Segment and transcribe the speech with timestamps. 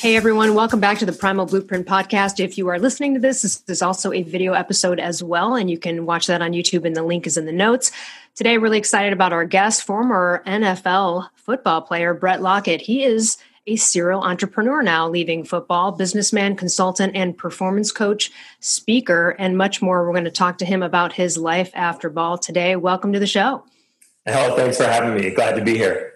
[0.00, 2.42] Hey everyone, welcome back to the Primal Blueprint podcast.
[2.42, 5.70] If you are listening to this, this is also a video episode as well, and
[5.70, 7.92] you can watch that on YouTube, and the link is in the notes.
[8.34, 12.80] Today, really excited about our guest, former NFL football player Bret Lockett.
[12.80, 19.58] He is a serial entrepreneur now, leaving football, businessman, consultant, and performance coach, speaker, and
[19.58, 20.06] much more.
[20.06, 22.74] We're going to talk to him about his life after ball today.
[22.74, 23.64] Welcome to the show.
[24.24, 25.28] Elle, thanks for having me.
[25.28, 26.09] Glad to be here.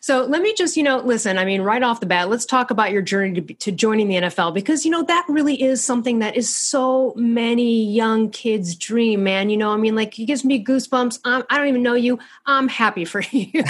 [0.00, 2.70] So let me just, you know, listen, I mean, right off the bat, let's talk
[2.70, 6.20] about your journey to, to, joining the NFL because, you know, that really is something
[6.20, 9.50] that is so many young kids' dream, man.
[9.50, 11.20] You know, I mean, like, it gives me goosebumps.
[11.24, 12.18] Um, I don't even know you.
[12.46, 13.62] I'm happy for you.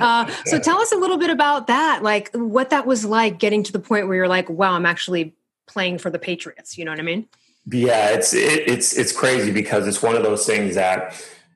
[0.00, 3.62] uh, so tell us a little bit about that, like what that was like getting
[3.64, 5.34] to the point where you're like, wow, I'm actually
[5.66, 6.78] playing for the Patriots.
[6.78, 7.28] You know what I mean?
[7.66, 11.14] Yeah, it's, it, it's, it's crazy because it's one of those things that,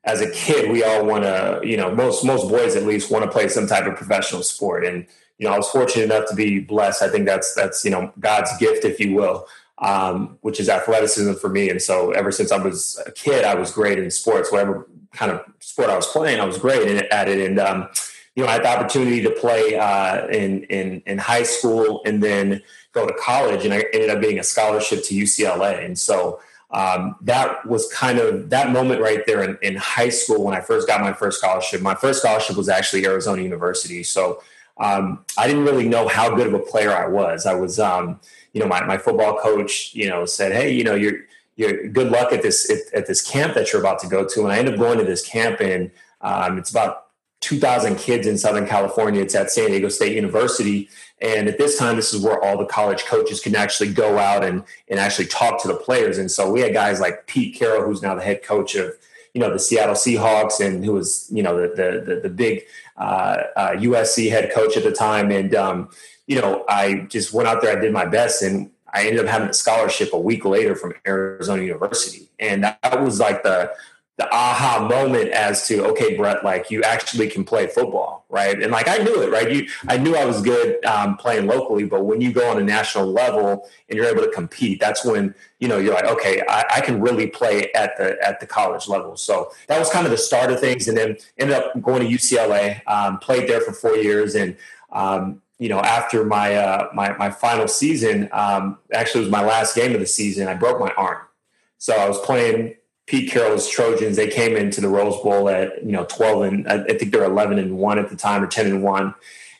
[0.08, 3.24] as a kid, we all want to, you know, most most boys at least want
[3.26, 4.86] to play some type of professional sport.
[4.86, 5.06] And
[5.36, 7.02] you know, I was fortunate enough to be blessed.
[7.02, 9.46] I think that's that's you know God's gift, if you will,
[9.78, 11.68] um, which is athleticism for me.
[11.68, 14.50] And so, ever since I was a kid, I was great in sports.
[14.50, 17.46] Whatever kind of sport I was playing, I was great at it.
[17.46, 17.88] And um,
[18.34, 22.22] you know, I had the opportunity to play uh, in in in high school and
[22.22, 22.62] then
[22.92, 25.84] go to college, and I ended up getting a scholarship to UCLA.
[25.84, 26.40] And so
[26.70, 30.60] um, that was kind of that moment right there in, in, high school when I
[30.60, 31.80] first got my first scholarship.
[31.80, 34.02] My first scholarship was actually Arizona University.
[34.02, 34.42] So
[34.76, 37.46] um, I didn't really know how good of a player I was.
[37.46, 38.20] I was, um,
[38.52, 41.20] you know, my, my football coach, you know, said, Hey, you know, you're,
[41.56, 44.44] you're good luck at this, at, at this camp that you're about to go to.
[44.44, 47.07] And I ended up going to this camp and um, it's about
[47.40, 49.22] 2,000 kids in Southern California.
[49.22, 50.88] It's at San Diego State University.
[51.20, 54.44] And at this time, this is where all the college coaches can actually go out
[54.44, 56.18] and, and actually talk to the players.
[56.18, 58.92] And so we had guys like Pete Carroll, who's now the head coach of,
[59.34, 62.64] you know, the Seattle Seahawks and who was, you know, the, the, the, the big
[62.96, 65.30] uh, uh, USC head coach at the time.
[65.30, 65.90] And, um,
[66.26, 69.30] you know, I just went out there, I did my best and I ended up
[69.30, 72.28] having a scholarship a week later from Arizona University.
[72.38, 73.72] And that was like the,
[74.18, 78.60] the aha moment as to okay bret like you actually can play football right?
[78.60, 79.50] And like i knew it right?
[79.50, 82.64] You i knew i was good um, playing locally but when you go on a
[82.64, 86.64] national level and you're able to compete that's when you know you're like okay I,
[86.76, 89.16] I, can really play at the at the college level.
[89.16, 92.08] So that was kind of the start of things and then ended up going to
[92.08, 94.56] ucla um, played there for four years and
[94.92, 99.76] um, you know after my uh, my, my final season um, actually was my last
[99.76, 101.22] game of the season i broke my arm.
[101.78, 102.74] So i was playing
[103.08, 106.84] Pete Carroll's Trojans, they came into the Rose Bowl at you know 12 and I
[106.84, 109.14] think they're 11 and one at the time or 10 and one,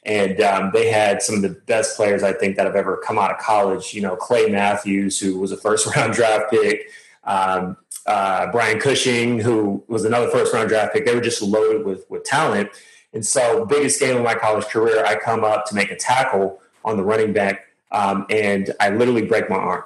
[0.04, 3.18] and um, they had some of the best players I think that have ever come
[3.18, 3.94] out of college.
[3.94, 6.90] You know, Clay Matthews, who was a first round draft pick,
[7.24, 11.06] um, uh, Brian Cushing, who was another first round draft pick.
[11.06, 12.68] They were just loaded with with talent.
[13.14, 16.60] And so, biggest game of my college career, I come up to make a tackle
[16.84, 19.84] on the running back, um, and I literally break my arm.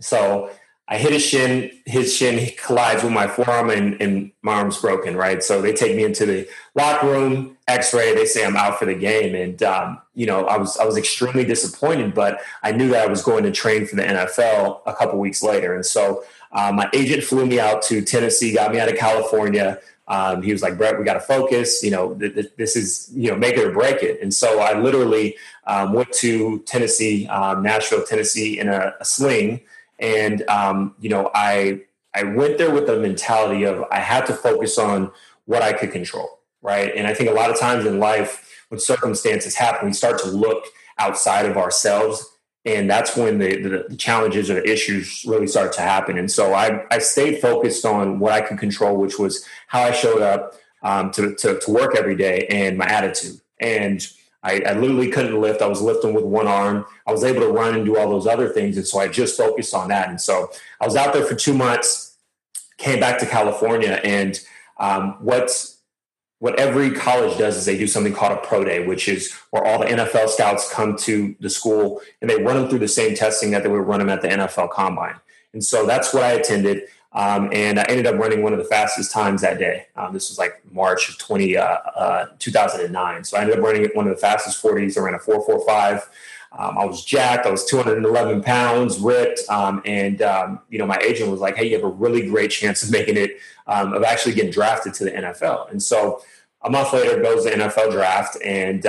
[0.00, 0.50] So
[0.90, 4.80] I hit his shin, his shin he collides with my forearm and, and, my arm's
[4.80, 5.42] broken, right?
[5.42, 8.94] So they take me into the locker room, x-ray, they say I'm out for the
[8.94, 9.34] game.
[9.34, 13.10] And, um, you know, I was, I was extremely disappointed, but I knew that I
[13.10, 15.74] was going to train for the NFL a couple weeks later.
[15.74, 19.78] And so uh, my agent flew me out to Tennessee, got me out of California.
[20.06, 23.10] Um, he was like, Bret, we got to focus, you know, th- th- this is,
[23.14, 24.22] you know, make it or break it.
[24.22, 29.60] And so I literally um, went to Tennessee, um, Nashville, Tennessee in a, a sling,
[29.98, 31.82] and um, you know, I
[32.14, 35.10] I went there with the mentality of I had to focus on
[35.44, 36.92] what I could control, right?
[36.94, 40.28] And I think a lot of times in life, when circumstances happen, we start to
[40.28, 40.64] look
[40.98, 42.28] outside of ourselves,
[42.64, 46.18] and that's when the, the, the challenges or the issues really start to happen.
[46.18, 49.92] And so I I stayed focused on what I could control, which was how I
[49.92, 54.06] showed up um, to, to to work every day and my attitude and
[54.48, 55.60] I, I, literally couldn't lift.
[55.60, 56.86] I was lifting with one arm.
[57.06, 58.76] I was able to run and do all those other things.
[58.76, 60.08] And so I just focused on that.
[60.08, 60.50] And so
[60.80, 62.16] I was out there for two months,
[62.78, 64.00] came back to California.
[64.02, 64.40] And
[64.78, 65.78] um, what's,
[66.38, 69.64] what every college does is they do something called a pro day, which is where
[69.64, 73.14] all the NFL scouts come to the school and they run them through the same
[73.14, 75.16] testing that they would run them at the NFL combine.
[75.52, 76.84] And so that's what I attended.
[77.12, 79.86] Um, and I ended up running one of the fastest times that day.
[79.96, 83.24] Um, this was like March of 20, uh, uh, 2009.
[83.24, 84.98] So I ended up running one of the fastest 40s.
[84.98, 86.08] I ran a 445.
[86.52, 87.46] Um, I was jacked.
[87.46, 89.40] I was 211 pounds, ripped.
[89.48, 92.50] Um, and, um, you know, my agent was like, hey, you have a really great
[92.50, 95.70] chance of making it, um, of actually getting drafted to the NFL.
[95.70, 96.22] And so
[96.62, 98.84] a month later goes the NFL draft, and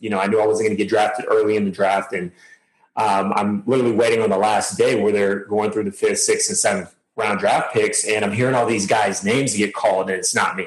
[0.00, 2.32] you know I knew I wasn't going to get drafted early in the draft, and
[2.96, 6.56] I'm literally waiting on the last day where they're going through the fifth, sixth, and
[6.56, 10.34] seventh round draft picks, and I'm hearing all these guys' names get called, and it's
[10.34, 10.66] not me.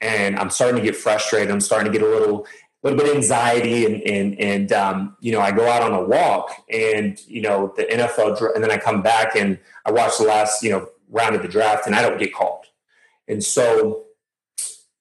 [0.00, 1.50] And I'm starting to get frustrated.
[1.50, 2.46] I'm starting to get a little,
[2.82, 6.02] little bit of anxiety, and and and um, you know, I go out on a
[6.02, 10.24] walk, and you know, the NFL, and then I come back and I watch the
[10.24, 12.66] last you know round of the draft, and I don't get called.
[13.28, 14.04] And so,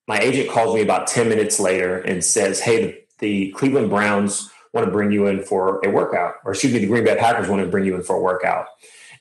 [0.07, 4.50] my agent calls me about ten minutes later and says, "Hey, the, the Cleveland Browns."
[4.74, 7.48] want to bring you in for a workout, or excuse me, the Green Bay Packers
[7.48, 8.66] want to bring you in for a workout.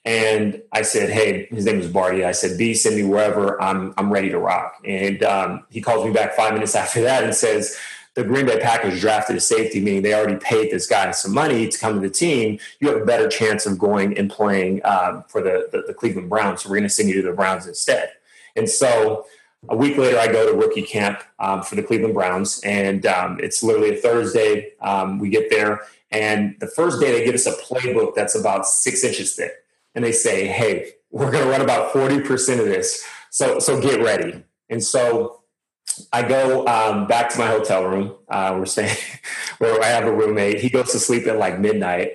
[0.05, 3.61] And I said, "Hey, his name is Barty." I said, "B, send me wherever.
[3.63, 7.23] I'm I'm ready to rock." And um, he calls me back five minutes after that
[7.23, 7.79] and says,
[8.15, 11.69] "The Green Bay Packers drafted a safety, meaning they already paid this guy some money
[11.69, 12.59] to come to the team.
[12.81, 16.29] You have a better chance of going and playing um, for the, the the Cleveland
[16.29, 16.63] Browns.
[16.63, 18.11] So we're going to send you to the Browns instead."
[18.57, 19.27] And so
[19.69, 23.39] a week later, I go to rookie camp um, for the Cleveland Browns, and um,
[23.41, 24.73] it's literally a Thursday.
[24.81, 28.67] Um, we get there, and the first day they give us a playbook that's about
[28.67, 29.62] six inches thick
[29.95, 33.81] and they say, "Hey, we're going to run about forty percent of this, so so
[33.81, 35.43] get ready." And so
[36.13, 38.15] I go um, back to my hotel room.
[38.29, 38.97] Uh, we're staying
[39.59, 40.61] where I have a roommate.
[40.61, 42.13] He goes to sleep at like midnight.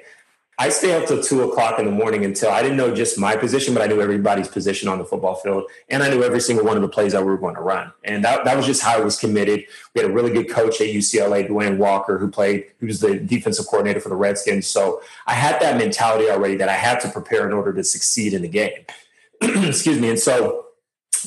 [0.59, 3.35] I stay up till two o'clock in the morning until I didn't know just my
[3.35, 5.65] position, but I knew everybody's position on the football field.
[5.89, 7.91] And I knew every single one of the plays that we were going to run.
[8.03, 9.65] And that, that was just how I was committed.
[9.93, 13.19] We had a really good coach at UCLA, DeWayne Walker, who played, who was the
[13.19, 14.65] defensive coordinator for the Redskins.
[14.65, 18.33] So I had that mentality already that I had to prepare in order to succeed
[18.33, 18.85] in the game.
[19.41, 20.09] Excuse me.
[20.09, 20.65] And so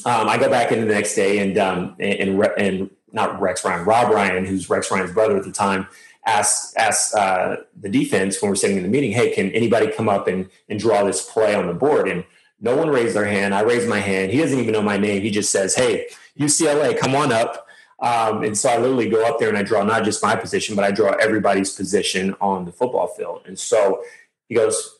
[0.04, 3.64] um, I go back in the next day and, um, and, and, and not Rex
[3.64, 5.86] Ryan, Rob Ryan, who's Rex Ryan's brother at the time,
[6.30, 10.08] ask ask uh, the defense when we're sitting in the meeting, hey, can anybody come
[10.08, 12.08] up and and draw this play on the board?
[12.08, 12.24] And
[12.60, 13.54] no one raised their hand.
[13.54, 14.32] I raise my hand.
[14.32, 15.22] He doesn't even know my name.
[15.22, 16.06] He just says, hey,
[16.38, 17.66] UCLA, come on up.
[18.00, 20.74] Um, and so I literally go up there and I draw not just my position,
[20.74, 23.42] but I draw everybody's position on the football field.
[23.46, 24.02] And so
[24.48, 24.98] he goes,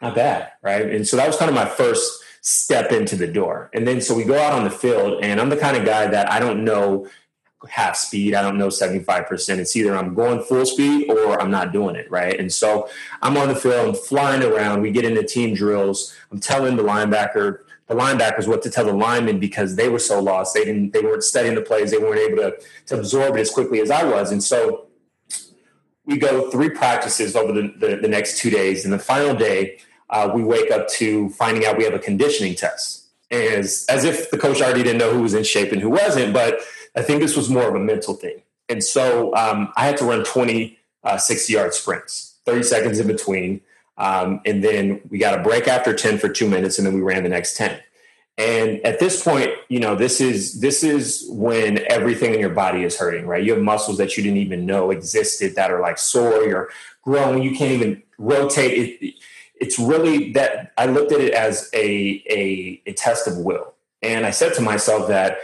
[0.00, 0.86] not bad, right?
[0.90, 3.70] And so that was kind of my first step into the door.
[3.72, 6.08] And then so we go out on the field, and I'm the kind of guy
[6.08, 7.08] that I don't know
[7.70, 8.34] half speed.
[8.34, 9.58] I don't know 75%.
[9.58, 12.38] It's either I'm going full speed or I'm not doing it, right?
[12.38, 12.88] And so
[13.20, 14.82] I'm on the field, I'm flying around.
[14.82, 16.14] We get into team drills.
[16.30, 20.20] I'm telling the linebacker, the linebackers what to tell the linemen because they were so
[20.20, 20.54] lost.
[20.54, 22.56] They didn't they weren't studying the plays, they weren't able to,
[22.86, 24.32] to absorb it as quickly as I was.
[24.32, 24.86] And so
[26.04, 28.84] we go three practices over the, the, the next two days.
[28.84, 29.78] And the final day,
[30.10, 32.98] uh, we wake up to finding out we have a conditioning test.
[33.30, 36.34] As, as if the coach already didn't know who was in shape and who wasn't,
[36.34, 36.60] but
[36.94, 38.42] I think this was more of a mental thing.
[38.68, 43.06] And so um, I had to run 20 uh, 60 yard sprints, 30 seconds in
[43.06, 43.60] between.
[43.98, 47.00] Um, and then we got a break after 10 for two minutes, and then we
[47.00, 47.78] ran the next 10.
[48.38, 52.82] And at this point, you know, this is this is when everything in your body
[52.82, 53.44] is hurting, right?
[53.44, 56.70] You have muscles that you didn't even know existed that are like sore, you're
[57.02, 59.02] growing, you can't even rotate.
[59.02, 59.14] It,
[59.60, 63.74] it's really that I looked at it as a, a, a test of will.
[64.00, 65.38] And I said to myself that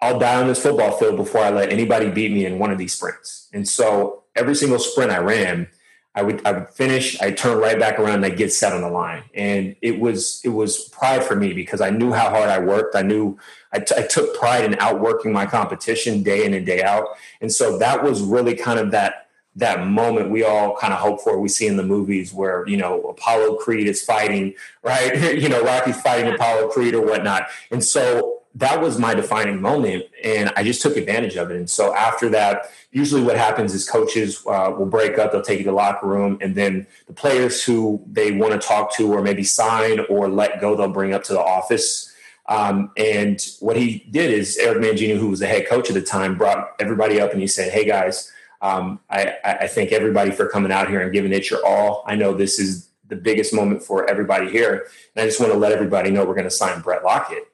[0.00, 2.78] I'll die on this football field before I let anybody beat me in one of
[2.78, 3.48] these sprints.
[3.52, 5.68] And so every single sprint I ran,
[6.14, 8.80] I would I would finish, I'd turn right back around and I'd get set on
[8.80, 9.24] the line.
[9.34, 12.94] And it was it was pride for me because I knew how hard I worked.
[12.94, 13.38] I knew
[13.72, 17.08] I, t- I took pride in outworking my competition day in and day out.
[17.40, 21.20] And so that was really kind of that that moment we all kind of hope
[21.20, 25.48] for we see in the movies where you know apollo creed is fighting right you
[25.48, 30.52] know rocky's fighting apollo creed or whatnot and so that was my defining moment and
[30.56, 31.56] i just took advantage of it.
[31.56, 35.58] And so after that usually what happens is coaches uh, will break up they'll take
[35.58, 39.12] you to the locker room and then the players who they want to talk to
[39.12, 42.14] or maybe sign or let go they'll bring up to the office.
[42.46, 46.02] Um, and what he did is eric mangini who was the head coach at the
[46.02, 50.48] time brought everybody up and he said hey guys um, I, I thank everybody for
[50.48, 52.02] coming out here and giving it your all.
[52.08, 55.58] I know this is the biggest moment for everybody here and i just want to
[55.58, 57.48] let everybody know we're going to sign bret lockett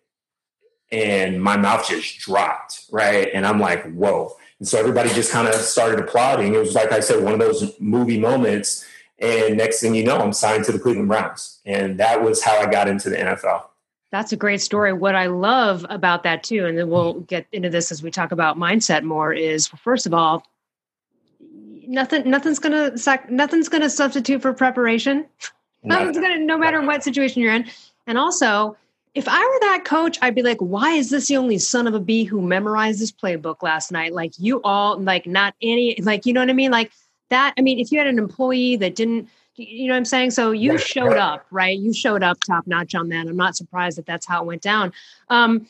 [0.95, 3.29] and my mouth just dropped, right?
[3.35, 4.37] And I'm like, whoa.
[4.61, 6.55] And so everybody just kind of started applauding.
[6.55, 8.87] It was like I said, one of those movie moments.
[9.19, 11.59] And next thing you know, I'm signed to the Cleveland Browns.
[11.67, 13.65] And that was how I got into the NFL.
[14.13, 14.93] That's a great story.
[14.93, 17.25] What I love about that too, and then we'll mm-hmm.
[17.25, 20.47] get into this as we talk about mindset more, is first of all,
[21.41, 22.93] nothing nothing's gonna
[23.29, 25.27] nothing's gonna substitute for preparation.
[25.87, 27.67] Nothing's gonna no matter what situation you're in.
[28.07, 28.75] And also
[29.15, 31.95] if I were that coach, I'd be like, why is this the only son of
[31.95, 34.13] a bee who memorized this playbook last night?
[34.13, 36.73] Like you all, like not any, like, you know what I mean?
[36.73, 36.91] Like
[37.31, 37.55] that.
[37.57, 40.33] I mean, if you had an employee that didn't, you know what I'm saying?
[40.33, 41.79] So you showed up, right?
[41.79, 43.29] You showed up top notch on that.
[43.29, 44.93] I'm not surprised that that's how it went down.
[45.29, 45.69] Um,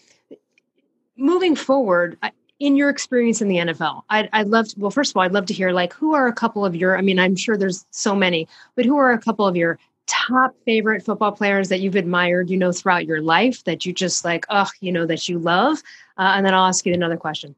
[1.16, 2.16] moving forward,
[2.60, 5.32] in your experience in the NFL, I'd, I'd love to, well, first of all, I'd
[5.32, 7.84] love to hear like who are a couple of your, I mean, I'm sure there's
[7.90, 11.96] so many, but who are a couple of your top favorite football players that you've
[11.96, 15.38] admired, you know, throughout your life that you just like, oh, you know, that you
[15.38, 15.78] love?
[16.16, 17.54] Uh, and then I'll ask you another question.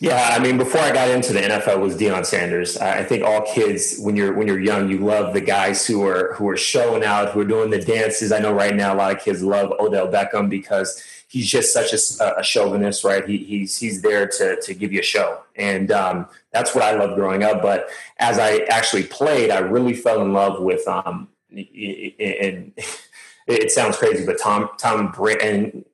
[0.00, 2.78] Yeah, I mean, before I got into the NFL was Deion Sanders.
[2.78, 6.32] I think all kids, when you're when you're young, you love the guys who are
[6.34, 8.32] who are showing out, who are doing the dances.
[8.32, 11.92] I know right now a lot of kids love Odell Beckham because he's just such
[11.92, 13.26] a, a chauvinist, right?
[13.26, 16.92] He, he's he's there to to give you a show, and um, that's what I
[16.96, 17.62] loved growing up.
[17.62, 22.72] But as I actually played, I really fell in love with um, and
[23.46, 25.84] it sounds crazy, but Tom Tom and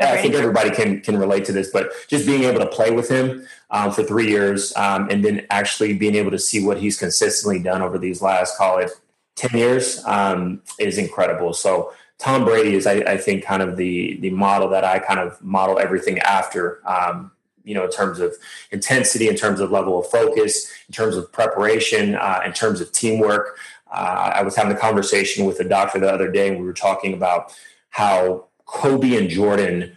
[0.00, 3.08] I think everybody can can relate to this, but just being able to play with
[3.08, 6.98] him um, for three years, um, and then actually being able to see what he's
[6.98, 8.90] consistently done over these last, call it,
[9.36, 11.52] ten years, um, is incredible.
[11.52, 11.92] So
[12.22, 15.42] Tom Brady is, I, I, think, kind of the the model that I kind of
[15.42, 16.80] model everything after.
[16.88, 17.32] Um,
[17.64, 18.36] you know, in terms of
[18.70, 22.92] intensity, in terms of level of focus, in terms of preparation, uh, in terms of
[22.92, 23.58] teamwork.
[23.90, 26.72] Uh, I was having a conversation with a doctor the other day, and we were
[26.72, 27.52] talking about
[27.90, 29.96] how Kobe and Jordan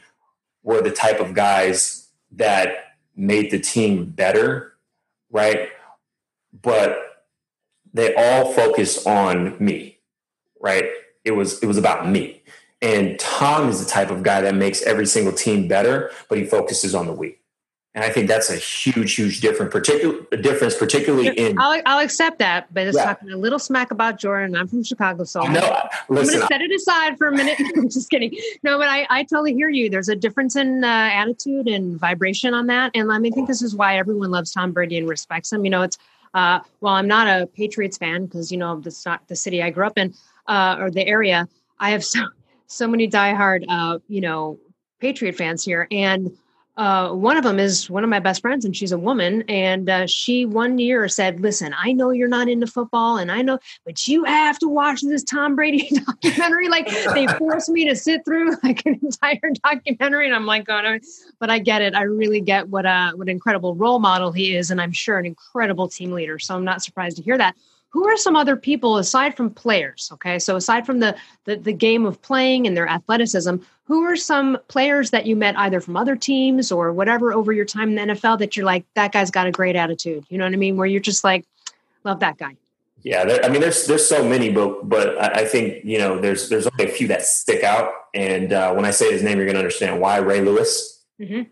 [0.64, 4.74] were the type of guys that made the team better,
[5.30, 5.70] right?
[6.60, 7.24] But
[7.94, 10.00] they all focused on me,
[10.60, 10.90] right?
[11.26, 12.42] It was it was about me.
[12.82, 16.46] And Tom is the type of guy that makes every single team better, but he
[16.46, 17.38] focuses on the we.
[17.96, 21.58] And I think that's a huge, huge difference, particular difference, particularly in.
[21.58, 23.06] I'll, I'll accept that, but it's yeah.
[23.06, 24.54] talking a little smack about Jordan.
[24.54, 25.62] I'm from Chicago, so no,
[26.10, 27.58] I'm going to set it aside for a minute.
[27.78, 28.38] I'm just kidding.
[28.64, 29.90] No, but I, I totally hear you.
[29.90, 33.48] There's a difference in uh, attitude and vibration on that, and I mean, I think
[33.48, 35.64] this is why everyone loves Tom Brady and respects him.
[35.64, 35.98] You know, it's
[36.34, 39.70] uh, well, I'm not a Patriots fan because you know that's not the city I
[39.70, 40.14] grew up in
[40.48, 41.48] uh, or the area.
[41.80, 42.28] I have so
[42.68, 44.60] so many diehard, uh, you know,
[45.00, 46.36] Patriot fans here, and
[46.78, 49.44] uh, one of them is one of my best friends, and she's a woman.
[49.48, 53.42] And uh, she one year said, "Listen, I know you're not into football, and I
[53.42, 57.96] know, but you have to watch this Tom Brady documentary." like they forced me to
[57.96, 61.00] sit through like an entire documentary, and I'm like, "Oh no!"
[61.40, 61.96] But I get it.
[61.96, 64.92] I really get what a uh, what an incredible role model he is, and I'm
[64.92, 66.40] sure an incredible team leader.
[66.40, 67.56] So I'm not surprised to hear that
[67.96, 70.38] who are some other people aside from players okay?
[70.38, 74.58] So aside from the, the, the game of playing and their athleticism who are some
[74.68, 78.14] players that you met either from other teams or whatever over your time in the
[78.14, 80.76] nfl that you're like that guy's got a great attitude you know what i mean?
[80.76, 81.46] Where you're just like
[82.04, 82.58] love that guy.
[83.02, 86.50] Yeah there, i mean there's there's so many but but i think you know there's
[86.50, 89.46] there's only a few that stick out and uh, when i say his name you're
[89.46, 91.44] going to understand why ray lewis mm-hmm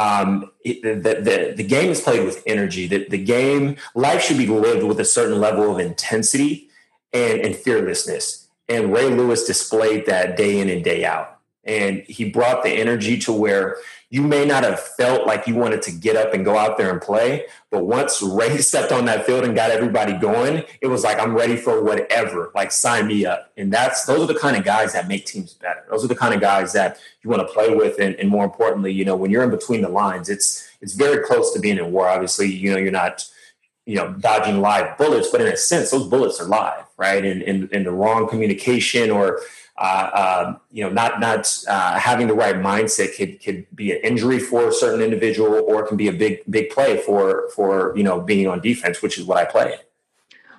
[0.00, 2.86] um, it, the, the, the game is played with energy.
[2.86, 6.70] The, the game, life should be lived with a certain level of intensity
[7.12, 8.48] and, and fearlessness.
[8.66, 11.38] And Ray Lewis displayed that day in and day out.
[11.64, 13.76] And he brought the energy to where
[14.12, 16.90] you may not have felt like you wanted to get up and go out there
[16.90, 21.04] and play, but once Ray stepped on that field and got everybody going, it was
[21.04, 22.50] like I'm ready for whatever.
[22.52, 23.52] Like sign me up.
[23.56, 25.84] And that's those are the kind of guys that make teams better.
[25.88, 28.00] Those are the kind of guys that you want to play with.
[28.00, 31.24] And, and more importantly, you know, when you're in between the lines, it's it's very
[31.24, 32.08] close to being in war.
[32.08, 33.24] Obviously, you know, you're not
[33.86, 37.24] you know dodging live bullets, but in a sense, those bullets are live, right?
[37.24, 39.40] And in, in the wrong communication or
[39.80, 43.98] uh, um, you know, not not uh, having the right mindset could could be an
[44.04, 47.96] injury for a certain individual, or it can be a big big play for for
[47.96, 49.76] you know being on defense, which is what I play.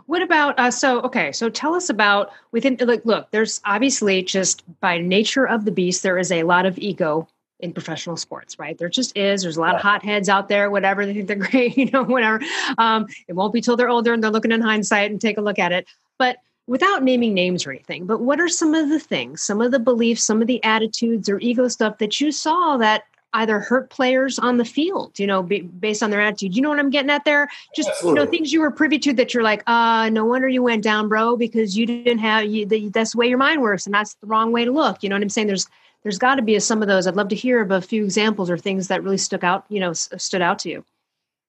[0.07, 1.31] What about uh, so okay?
[1.31, 3.29] So tell us about within like look.
[3.29, 7.27] There's obviously just by nature of the beast, there is a lot of ego
[7.59, 8.77] in professional sports, right?
[8.77, 9.43] There just is.
[9.43, 9.75] There's a lot yeah.
[9.75, 12.41] of hotheads out there, whatever they think they're great, you know, whatever.
[12.79, 15.41] Um, it won't be till they're older and they're looking in hindsight and take a
[15.41, 15.87] look at it.
[16.17, 16.37] But
[16.71, 19.77] without naming names or anything, but what are some of the things, some of the
[19.77, 24.39] beliefs, some of the attitudes or ego stuff that you saw that either hurt players
[24.39, 26.55] on the field, you know, be, based on their attitude.
[26.55, 27.49] You know what I'm getting at there?
[27.75, 28.21] Just, Absolutely.
[28.21, 30.81] you know, things you were privy to that you're like, uh, no wonder you went
[30.81, 33.85] down, bro, because you didn't have, you, the, that's the way your mind works.
[33.85, 35.03] And that's the wrong way to look.
[35.03, 35.47] You know what I'm saying?
[35.47, 35.67] There's,
[36.03, 37.05] there's got to be some of those.
[37.05, 39.81] I'd love to hear of a few examples or things that really stuck out, you
[39.81, 40.85] know, stood out to you.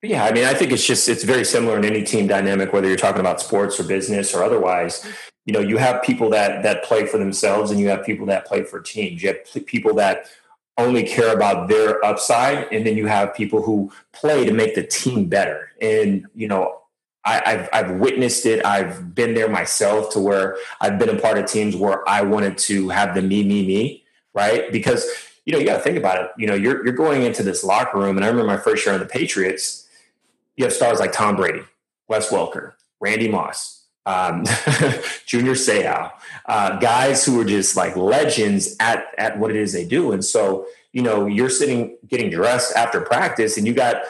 [0.03, 2.89] Yeah, I mean, I think it's just it's very similar in any team dynamic, whether
[2.89, 5.07] you're talking about sports or business or otherwise.
[5.47, 8.45] You know, you have people that that play for themselves, and you have people that
[8.45, 9.23] play for teams.
[9.23, 10.27] You have people that
[10.77, 14.83] only care about their upside, and then you have people who play to make the
[14.83, 15.71] team better.
[15.81, 16.81] And you know,
[17.25, 18.65] I, have I've witnessed it.
[18.67, 22.59] I've been there myself to where I've been a part of teams where I wanted
[22.59, 24.05] to have the me, me, me,
[24.35, 24.73] right?
[24.73, 25.09] Because
[25.45, 26.31] you know, you got to think about it.
[26.39, 28.95] You know, you're you're going into this locker room, and I remember my first year
[28.95, 29.82] on the Patriots
[30.57, 31.63] you have stars like Tom Brady,
[32.09, 34.45] Wes Welker, Randy Moss, um,
[35.27, 36.11] Junior Seau,
[36.47, 40.13] uh, guys who are just like legends at at what it is they do.
[40.13, 44.03] And so you know, you're sitting getting dressed after practice and you got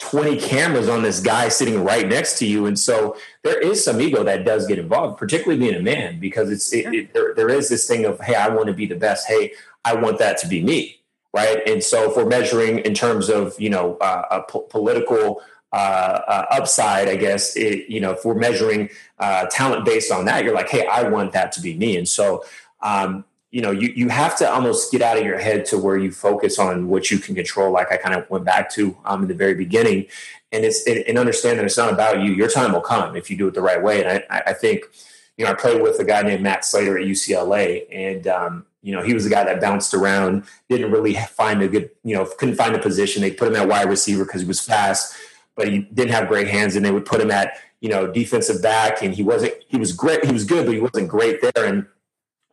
[0.00, 2.66] 20 cameras on this guy sitting right next to you.
[2.66, 6.50] And so there is some ego that does get involved, particularly being a man, because
[6.50, 8.94] it's, it, it, there, there is this thing of, hey, I want to be the
[8.94, 9.26] best.
[9.26, 9.52] Hey,
[9.84, 11.00] I want that to be me.
[11.34, 11.60] Right.
[11.66, 16.20] And so if we're measuring in terms of, you know, uh, a po- political uh,
[16.26, 20.44] uh, upside, I guess, it, you know, if we're measuring uh, talent based on that,
[20.44, 21.96] you're like, hey, I want that to be me.
[21.96, 22.44] And so,
[22.80, 25.96] um, you know, you, you have to almost get out of your head to where
[25.96, 27.72] you focus on what you can control.
[27.72, 30.06] Like I kind of went back to um, in the very beginning
[30.52, 32.32] and it's, and understand that it's not about you.
[32.32, 34.04] Your time will come if you do it the right way.
[34.04, 34.84] And I, I think,
[35.36, 38.94] you know, I played with a guy named Matt Slater at UCLA and, um, you
[38.94, 42.26] know, he was a guy that bounced around, didn't really find a good, you know,
[42.38, 43.22] couldn't find a position.
[43.22, 45.16] They put him at wide receiver because he was fast,
[45.58, 48.62] but he didn't have great hands and they would put him at, you know, defensive
[48.62, 50.24] back and he wasn't, he was great.
[50.24, 51.66] He was good, but he wasn't great there.
[51.66, 51.86] And,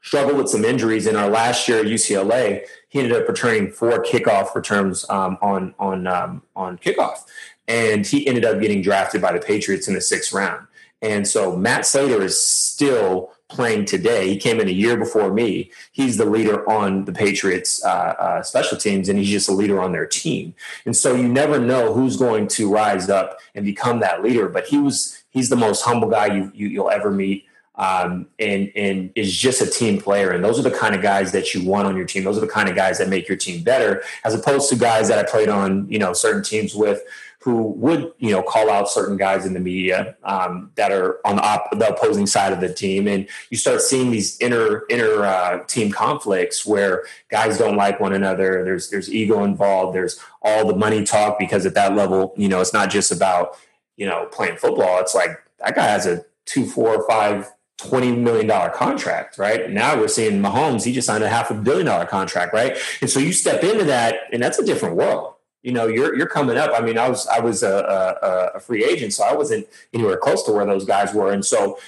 [0.05, 2.63] struggled with some injuries in our last year at UCLA.
[2.89, 7.23] He ended up returning four kickoff returns um, on on um, on kickoff,
[7.67, 10.67] and he ended up getting drafted by the Patriots in the sixth round.
[11.01, 14.27] And so Matt Slater is still playing today.
[14.27, 15.71] He came in a year before me.
[15.91, 19.81] He's the leader on the Patriots uh, uh, special teams, and he's just a leader
[19.81, 20.55] on their team.
[20.85, 24.49] And so you never know who's going to rise up and become that leader.
[24.49, 27.45] But he was he's the most humble guy you, you you'll ever meet
[27.77, 30.31] um, and and is just a team player.
[30.31, 32.23] And those are the kind of guys that you want on your team.
[32.23, 35.07] Those are the kind of guys that make your team better, as opposed to guys
[35.09, 37.01] that I played on you know certain teams with
[37.45, 41.35] who would you know call out certain guys in the media um, that are on
[41.35, 45.23] the, op- the, opposing side of the team, and you start seeing these inner inner
[45.23, 48.63] uh, team conflicts where guys don't like one another.
[48.63, 49.95] There's there's ego involved.
[49.95, 53.55] There's all the money talk because at that level, you know, it's not just about
[53.95, 54.99] you know playing football.
[54.99, 59.69] It's like that guy has a two, four, five $20 million contract, right?
[59.69, 62.77] Now we're seeing Mahomes, he just signed a half a billion dollar contract, right?
[63.01, 65.34] And so you step into that and that's a different world.
[65.65, 66.71] You know, you're, you're coming up.
[66.75, 70.17] I mean, I was, I was a, a, a free agent, so I wasn't anywhere
[70.17, 71.31] close to where those guys were.
[71.31, 71.79] And so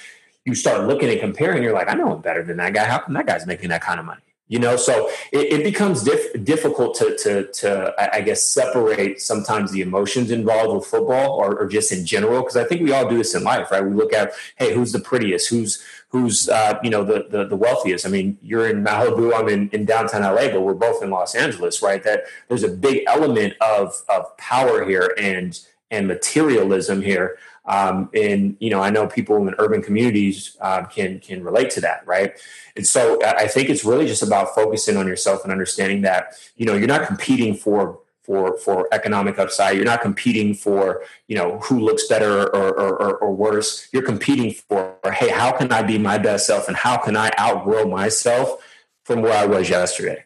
[0.44, 2.84] you start looking and comparing, you're like, I know I'm better than that guy.
[2.84, 4.22] How come that guy's making that kind of money?
[4.48, 9.70] you know so it, it becomes diff- difficult to, to, to i guess separate sometimes
[9.70, 13.08] the emotions involved with football or, or just in general because i think we all
[13.08, 16.78] do this in life right we look at hey who's the prettiest who's who's uh,
[16.82, 18.06] you know the, the, the wealthiest.
[18.06, 21.34] I mean you're in malibu i'm in, in downtown la but we're both in los
[21.34, 22.02] angeles right?
[22.02, 25.58] That there's a big element of of power here and
[25.90, 27.38] and materialism here.
[27.64, 31.80] Um, and you know, I know people in urban communities uh, can can relate to
[31.82, 32.32] that, right?
[32.76, 36.64] And so I think it's really just about focusing on yourself and understanding that you
[36.64, 39.74] know you're not competing for for for economic upside.
[39.74, 43.88] You're not competing for you know who looks better or, or, or, or worse.
[43.90, 47.30] You're competing for hey, how can I be my best self and how can I
[47.40, 48.62] outgrow myself
[49.04, 50.24] from where I was yesterday?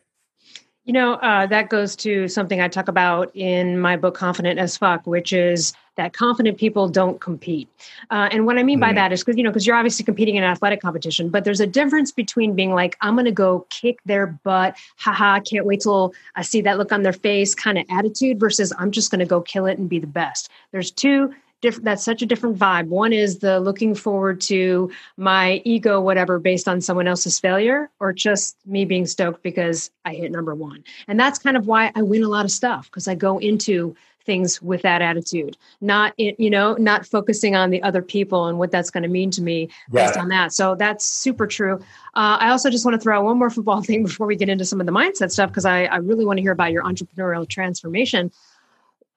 [0.84, 4.76] You know, uh, that goes to something I talk about in my book, Confident as
[4.76, 7.68] Fuck, which is that confident people don't compete.
[8.10, 8.82] Uh, and what I mean mm.
[8.82, 11.44] by that is because, you know, because you're obviously competing in an athletic competition, but
[11.44, 15.66] there's a difference between being like, I'm going to go kick their butt, haha, can't
[15.66, 19.10] wait till I see that look on their face kind of attitude versus I'm just
[19.10, 20.48] going to go kill it and be the best.
[20.70, 25.62] There's two different that's such a different vibe one is the looking forward to my
[25.64, 30.30] ego whatever based on someone else's failure or just me being stoked because i hit
[30.30, 33.14] number one and that's kind of why i win a lot of stuff because i
[33.14, 38.46] go into things with that attitude not you know not focusing on the other people
[38.46, 40.52] and what that's going to mean to me based on that.
[40.52, 41.76] So that's super true.
[42.14, 44.48] Uh, i also just want to throw out one more football thing before we get
[44.48, 46.84] into some of the mindset stuff because I, I really want to hear about your
[46.84, 48.30] entrepreneurial transformation.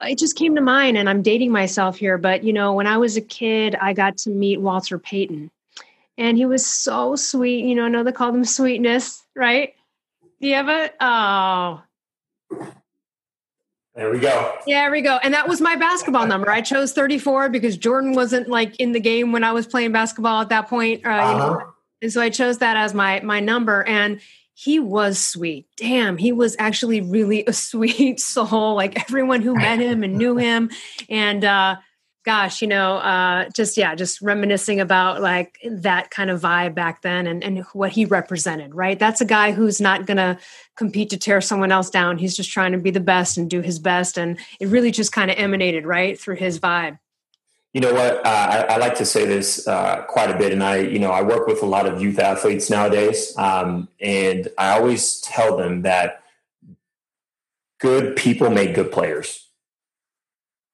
[0.02, 2.98] It just came to mind and I'm dating myself here, but you know, when I
[2.98, 5.52] was a kid, I got to meet Walter Payton.
[6.18, 7.66] And he was so sweet.
[7.66, 9.74] You know, I know they call him sweetness, right?
[10.40, 11.82] Do you have a, oh,
[13.96, 14.58] there we go.
[14.68, 15.18] Yeah, there we go.
[15.24, 16.52] And that was my basketball number.
[16.52, 20.42] I chose 34 because Jordan wasn't like in the game when I was playing basketball
[20.42, 21.06] at that point.
[21.06, 21.32] Uh, uh-huh.
[21.32, 21.54] you know?
[21.56, 21.72] Uh-huh.
[22.02, 23.84] And so I chose that as my my number.
[23.84, 24.20] And
[24.54, 25.68] he was sweet.
[25.78, 28.76] Damn, he was actually really a sweet soul.
[28.76, 30.72] Like everyone who met him and knew him.
[31.10, 31.78] And uh
[32.26, 37.02] gosh, you know, uh just yeah, just reminiscing about like that kind of vibe back
[37.02, 39.00] then and, and what he represented, right?
[39.00, 40.40] That's a guy who's not gonna
[40.76, 42.18] compete to tear someone else down.
[42.18, 44.18] He's just trying to be the best and do his best.
[44.18, 47.00] And it really just kind of emanated, right, through his vibe.
[47.74, 48.26] You know what?
[48.26, 51.12] Uh, I, I, like to say this uh, quite a bit, and I, you know,
[51.12, 55.82] I work with a lot of youth athletes nowadays, um, and I always tell them
[55.82, 56.24] that
[57.82, 59.45] good people make good players,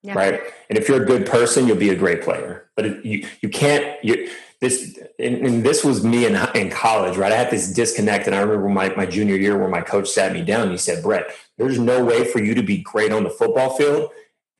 [0.02, 0.14] yeah.
[0.14, 0.40] right?
[0.68, 2.68] And if you're a good person, you'll be a great player.
[2.76, 4.02] But it, you, you can't.
[4.04, 7.32] You, this and, and, this was me in, in college, right?
[7.32, 10.32] I had this disconnect, and I remember my my junior year where my coach sat
[10.32, 10.62] me down.
[10.62, 11.26] and He said, "Bret,
[11.58, 14.10] there's no way for you to be great on the football field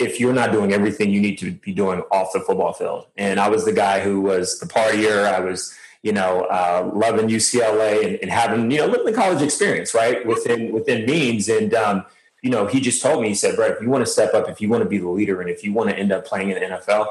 [0.02, 3.06] if you're not doing everything you need to be doing off the football field.
[3.16, 5.32] And I was the guy who was the partier.
[5.32, 9.42] I was, you know, uh, loving UCLA and, and, having, you know, living the college
[9.42, 11.48] experience, right, within within means.
[11.48, 12.04] And um,
[12.42, 14.48] you know, he just told me, he said, Bret, if you want to step up,
[14.48, 16.50] if you want to be the leader, and if you want to end up playing
[16.50, 17.06] in the NFL,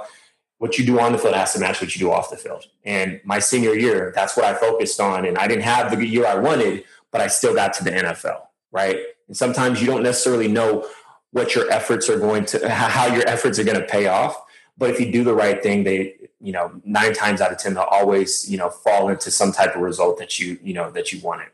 [0.58, 2.66] what you do on the field has to match what you do off the field.
[2.84, 5.26] And my senior year, that's what I focused on.
[5.26, 8.42] And I didn't have the year I wanted, but I still got to the NFL,
[8.72, 8.98] right?
[9.28, 10.86] And sometimes you don't necessarily know
[11.32, 14.40] what your efforts are going to, how your efforts are going to pay off.
[14.78, 17.74] But if you do the right thing, they, you know, nine times out of 10,
[17.74, 21.14] they'll always, you know, fall into some type of result that you, you know, that
[21.14, 21.48] you wanted.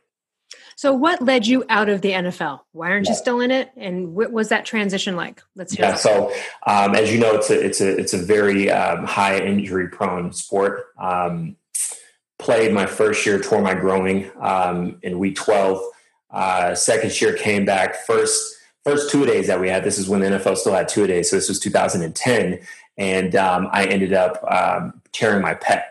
[0.77, 2.59] So, what led you out of the NFL?
[2.71, 3.13] Why aren't yeah.
[3.13, 3.71] you still in it?
[3.75, 5.41] And what was that transition like?
[5.55, 5.87] Let's hear.
[5.87, 5.91] Yeah.
[5.93, 5.99] That.
[5.99, 6.31] So,
[6.67, 10.31] um, as you know, it's a it's a it's a very um, high injury prone
[10.33, 10.85] sport.
[10.99, 11.55] Um,
[12.37, 15.81] played my first year, tore my groin um, in week twelve.
[16.29, 19.83] Uh, second year came back first first two days that we had.
[19.83, 21.31] This is when the NFL still had two days.
[21.31, 22.59] So this was 2010,
[22.99, 25.81] and um, I ended up um, tearing my pec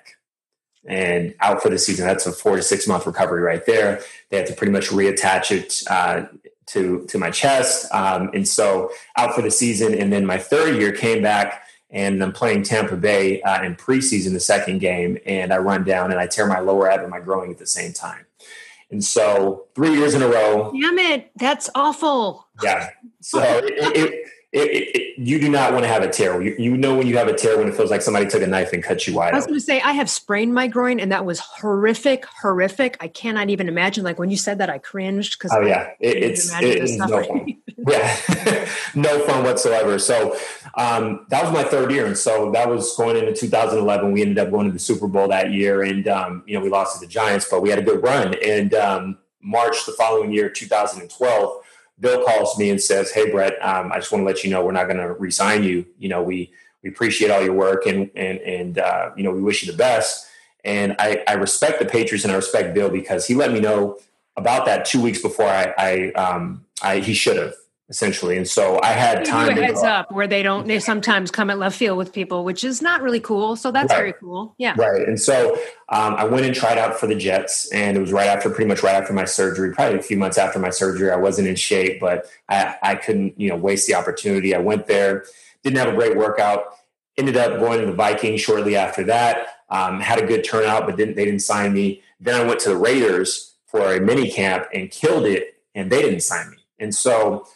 [0.87, 2.07] and out for the season.
[2.07, 4.01] That's a four to six month recovery right there.
[4.31, 6.27] They had to pretty much reattach it uh,
[6.66, 9.94] to to my chest, um, and so out for the season.
[9.94, 14.33] And then my third year came back, and I'm playing Tampa Bay uh, in preseason,
[14.33, 17.20] the second game, and I run down and I tear my lower ab and my
[17.20, 18.27] groin at the same time.
[18.90, 20.72] And so three years in a row.
[20.72, 22.46] Damn it, that's awful.
[22.62, 22.90] Yeah.
[23.20, 26.40] So it, it, it, it, you do not want to have a tear.
[26.40, 28.46] You, you, know when you have a tear when it feels like somebody took a
[28.46, 29.32] knife and cut you wide.
[29.32, 32.96] I was going to say I have sprained my groin, and that was horrific, horrific.
[33.00, 34.04] I cannot even imagine.
[34.04, 37.56] Like when you said that, I cringed because oh yeah, it, it's it's no fun.
[37.88, 39.98] yeah, no fun whatsoever.
[39.98, 40.37] So
[40.76, 44.12] um, that was my third year, and so that was going into 2011.
[44.12, 46.70] We ended up going to the Super Bowl that year, and um, you know we
[46.70, 48.35] lost to the Giants, but we had a good run.
[48.42, 51.62] And um, March the following year, 2012
[51.98, 54.64] Bill calls me and says, "Hey, Bret, um, I just want to let you know
[54.64, 55.87] we're not going to resign you.
[55.98, 59.42] You know, we we appreciate all your work and and and uh, you know we
[59.42, 60.26] wish you the best.
[60.64, 63.98] And I, I respect the Patriots and I respect Bill because he let me know
[64.37, 67.54] about that two weeks before I, I, um, I he should have
[67.88, 68.37] essentially.
[68.37, 69.55] And so I had time.
[69.55, 70.66] to heads up where they don't.
[70.66, 73.55] They sometimes come at left field with people, which is not really cool.
[73.55, 73.99] So that's right.
[73.99, 74.55] very cool.
[74.59, 74.75] Yeah.
[74.77, 75.07] Right.
[75.07, 75.55] And so
[75.88, 78.68] um, I went and tried out for the Jets, and it was right after, pretty
[78.68, 81.11] much right after my surgery, probably a few months after my surgery.
[81.11, 84.55] I wasn't in shape, but I, I couldn't, you know, waste the opportunity.
[84.55, 85.25] I went there,
[85.62, 86.64] didn't have a great workout.
[87.16, 89.46] Ended up going to the Vikings shortly after that.
[89.70, 92.03] Um, had a good turnout, but didn't they didn't sign me.
[92.20, 96.03] Then I went to the Raiders for a mini camp and killed it, and they
[96.03, 96.59] didn't sign me.
[96.79, 97.46] And so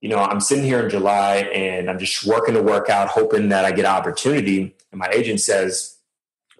[0.00, 3.48] you know, I'm sitting here in July and I'm just working to work out, hoping
[3.48, 4.76] that I get an opportunity.
[4.92, 5.96] And my agent says,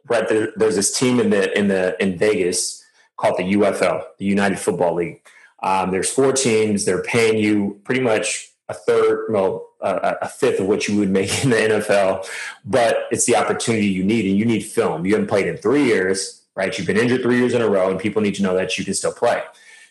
[0.04, 2.82] Bret, there, there's this team in the in the in Vegas
[3.16, 5.22] called the UFL, the United Football League.
[5.62, 6.84] Um, there's four teams.
[6.84, 11.10] They're paying you pretty much a third, well, a, a, fifth of what you would
[11.10, 12.26] make in the NFL,
[12.64, 15.06] but it's the opportunity you need, and you need film.
[15.06, 16.76] You haven't played in three years, right?
[16.76, 18.84] You've been injured three years in a row, and people need to know that you
[18.84, 19.42] can still play.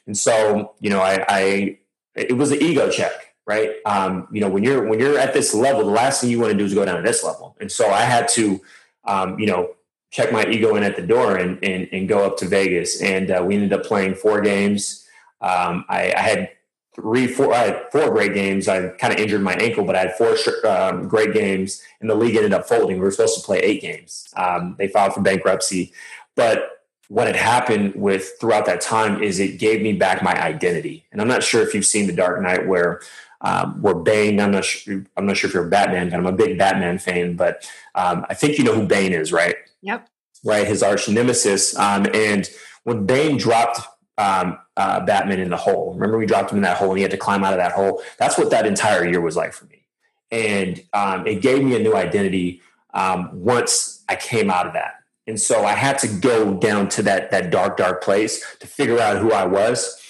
[0.06, 1.78] And so, you know, I, I
[2.16, 3.78] it was an ego check right?
[3.86, 6.52] Um, you know, when you're when you're at this level, the last thing you want
[6.52, 7.56] to do is go down to this level.
[7.60, 8.62] And so I had to,
[9.06, 9.74] um, you know,
[10.12, 13.02] check my ego in at the door and and, and go up to Vegas.
[13.02, 15.06] And uh, we ended up playing four games.
[15.40, 16.50] Um, I, I, had
[16.96, 18.68] three, four, I had four great games.
[18.68, 20.36] I kind of injured my ankle, but I had four
[20.68, 22.98] um, great games, and the league ended up folding.
[22.98, 24.28] We were supposed to play eight games.
[24.36, 25.94] Um, they filed for bankruptcy,
[26.36, 26.78] but
[27.10, 31.06] what had happened with throughout that time is it gave me back my identity.
[31.12, 33.02] And I'm not sure if you've seen The Dark Knight, where
[33.42, 34.40] um, where Bane.
[34.40, 35.04] I'm not sure.
[35.16, 36.20] I'm not sure if you're a Batman fan.
[36.20, 39.56] I'm a big Batman fan, but um, I think you know who Bane is, right?
[39.82, 40.08] Yep.
[40.44, 41.78] Right, his arch nemesis.
[41.78, 42.50] Um, and
[42.84, 43.80] when Bane dropped
[44.18, 47.02] um, uh, Batman in the hole, remember we dropped him in that hole, and he
[47.02, 48.02] had to climb out of that hole.
[48.18, 49.86] That's what that entire year was like for me,
[50.32, 52.62] and um, it gave me a new identity
[52.94, 54.96] um, once I came out of that.
[55.28, 59.00] And so I had to go down to that that dark, dark place to figure
[59.00, 60.02] out who I was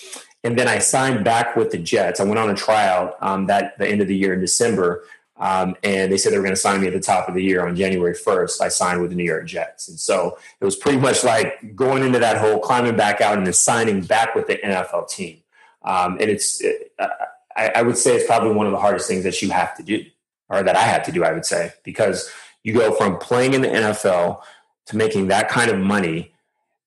[0.47, 2.21] and then I signed back with the Jets.
[2.21, 5.03] I went on a tryout um, that the end of the year in December,
[5.35, 7.43] um, and they said they were going to sign me at the top of the
[7.43, 8.61] year on January 1st.
[8.61, 12.01] I signed with the New York Jets, and so it was pretty much like going
[12.01, 15.43] into that hole, climbing back out, and then signing back with the NFL team.
[15.83, 19.25] Um, and it's, it, I, I would say, it's probably one of the hardest things
[19.25, 20.05] that you have to do,
[20.47, 21.25] or that I had to do.
[21.25, 22.31] I would say because
[22.63, 24.41] you go from playing in the NFL
[24.85, 26.31] to making that kind of money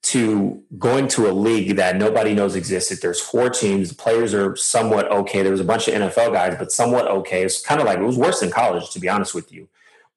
[0.02, 3.00] to going to a league that nobody knows existed.
[3.02, 3.90] There's four teams.
[3.90, 5.42] The players are somewhat okay.
[5.42, 7.42] There was a bunch of NFL guys, but somewhat okay.
[7.44, 9.68] It's kind of like it was worse than college, to be honest with you.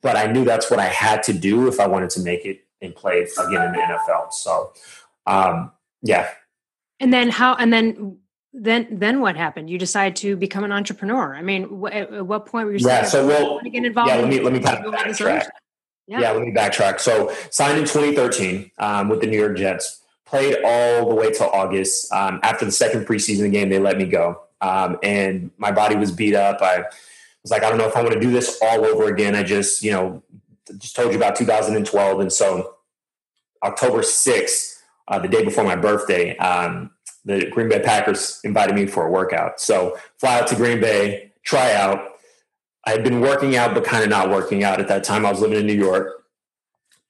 [0.02, 2.66] But I knew that's what I had to do if I wanted to make it
[2.82, 4.32] and play again in the NFL.
[4.32, 4.72] So,
[5.26, 6.30] um, yeah.
[7.00, 7.56] And then how?
[7.56, 8.18] And then
[8.54, 9.70] then then what happened?
[9.70, 11.36] You decide to become an entrepreneur.
[11.36, 12.86] I mean, wh- at what point were you?
[12.86, 13.04] Yeah.
[13.04, 14.10] So well, to get involved?
[14.10, 14.18] Yeah.
[14.18, 15.48] Let me let me kind of backtrack.
[16.08, 16.20] Yeah.
[16.20, 16.32] yeah.
[16.32, 17.00] Let me backtrack.
[17.00, 20.02] So signed in 2013 um, with the New York Jets.
[20.26, 22.12] Played all the way till August.
[22.12, 26.12] Um, after the second preseason game, they let me go, um, and my body was
[26.12, 26.60] beat up.
[26.60, 26.86] I
[27.44, 29.36] was like, I don't know if I want to do this all over again.
[29.36, 30.24] I just, you know,
[30.80, 32.78] just told you about 2012, and so
[33.64, 36.90] October 6th, uh, the day before my birthday, um,
[37.26, 39.60] the Green Bay Packers invited me for a workout.
[39.60, 42.13] So fly out to Green Bay, try out.
[42.86, 45.26] I had been working out, but kind of not working out at that time.
[45.26, 46.26] I was living in New York,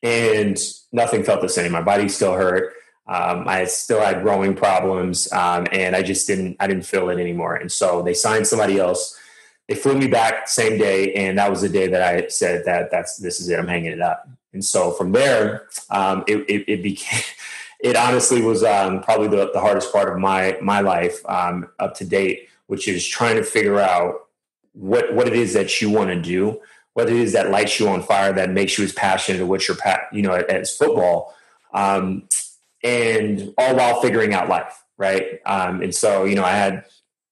[0.01, 0.57] and
[0.91, 1.71] nothing felt the same.
[1.71, 2.73] My body still hurt.
[3.07, 6.57] Um, I still had growing problems, um, and I just didn't.
[6.59, 7.55] I didn't feel it anymore.
[7.55, 9.19] And so they signed somebody else.
[9.67, 12.91] They flew me back same day, and that was the day that I said that
[12.91, 13.59] that's this is it.
[13.59, 14.27] I'm hanging it up.
[14.53, 17.21] And so from there, um, it, it, it became
[17.79, 21.95] it honestly was um, probably the, the, hardest part of my my life um, up
[21.95, 24.27] to date, which is trying to figure out
[24.73, 26.59] what what it is that you want to do,
[26.93, 29.67] what it is that lights you on fire, that makes you as passionate as what
[29.67, 29.77] you're
[30.11, 31.35] you know as football,
[31.73, 32.27] um,
[32.83, 35.39] and all while figuring out life, right?
[35.45, 36.85] Um, and so you know, I had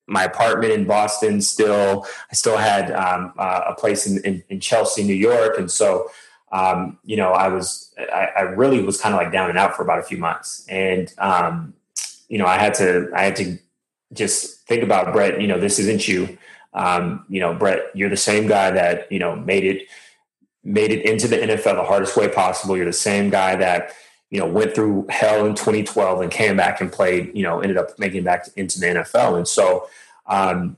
[0.07, 2.05] my apartment in Boston still.
[2.31, 6.09] I still had um, uh, a place in, in, in Chelsea, New York, and so
[6.51, 9.75] um, you know, I was, I, I really was kind of like down and out
[9.75, 10.65] for about a few months.
[10.67, 11.73] And, um,
[12.27, 13.57] you know, I had to, I had to
[14.13, 16.37] just think about Bret, you know, this isn't you.
[16.73, 19.87] Um, you know, Bret, you're the same guy that, you know, made it,
[20.63, 22.77] made it into the NFL the hardest way possible.
[22.77, 23.93] You're the same guy that,
[24.29, 27.77] you know, went through hell in 2012 and came back and played, you know, ended
[27.77, 29.37] up making it back into the NFL.
[29.37, 29.89] And so,
[30.27, 30.77] um,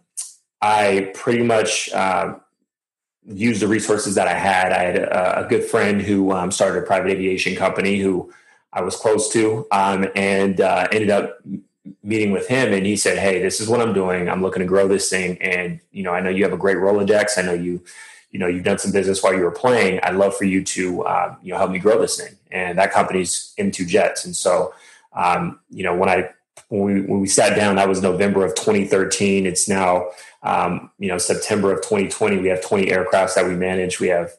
[0.62, 2.36] I pretty much, uh,
[3.26, 4.72] use the resources that I had.
[4.72, 8.34] I had a, a good friend who um, started a private aviation company who
[8.72, 11.40] I was close to, um, and uh, ended up
[12.04, 12.74] meeting with him.
[12.74, 14.30] And he said, "Hey, this is what I'm doing.
[14.30, 15.42] I'm looking to grow this thing.
[15.42, 17.38] And you know, I know you have a great Rolodex.
[17.38, 17.84] I know you."
[18.32, 20.00] You know, you've done some business while you were playing.
[20.02, 22.36] I'd love for you to, uh, you know, help me grow this thing.
[22.50, 24.26] And that company's M2 Jets.
[24.26, 24.74] And so,
[25.16, 26.32] um, you know, when I
[26.70, 29.46] when we, when we sat down, that was November of 2013.
[29.46, 30.08] It's now
[30.44, 34.00] um, you know, September of 2020, we have 20 aircrafts that we manage.
[34.00, 34.32] We have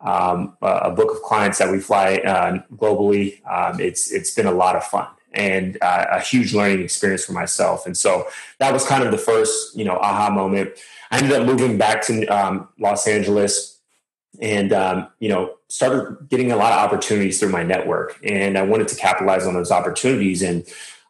[0.00, 3.40] um, a book of clients that we fly uh, globally.
[3.46, 7.32] Um, it's it's been a lot of fun and uh, a huge learning experience for
[7.32, 7.86] myself.
[7.86, 8.26] And so
[8.58, 10.72] that was kind of the first, you know, aha moment.
[11.10, 13.72] I ended up moving back to um, Los Angeles
[14.40, 18.62] and um, you know started getting a lot of opportunities through my network and i
[18.62, 20.66] wanted to capitalize on those opportunities and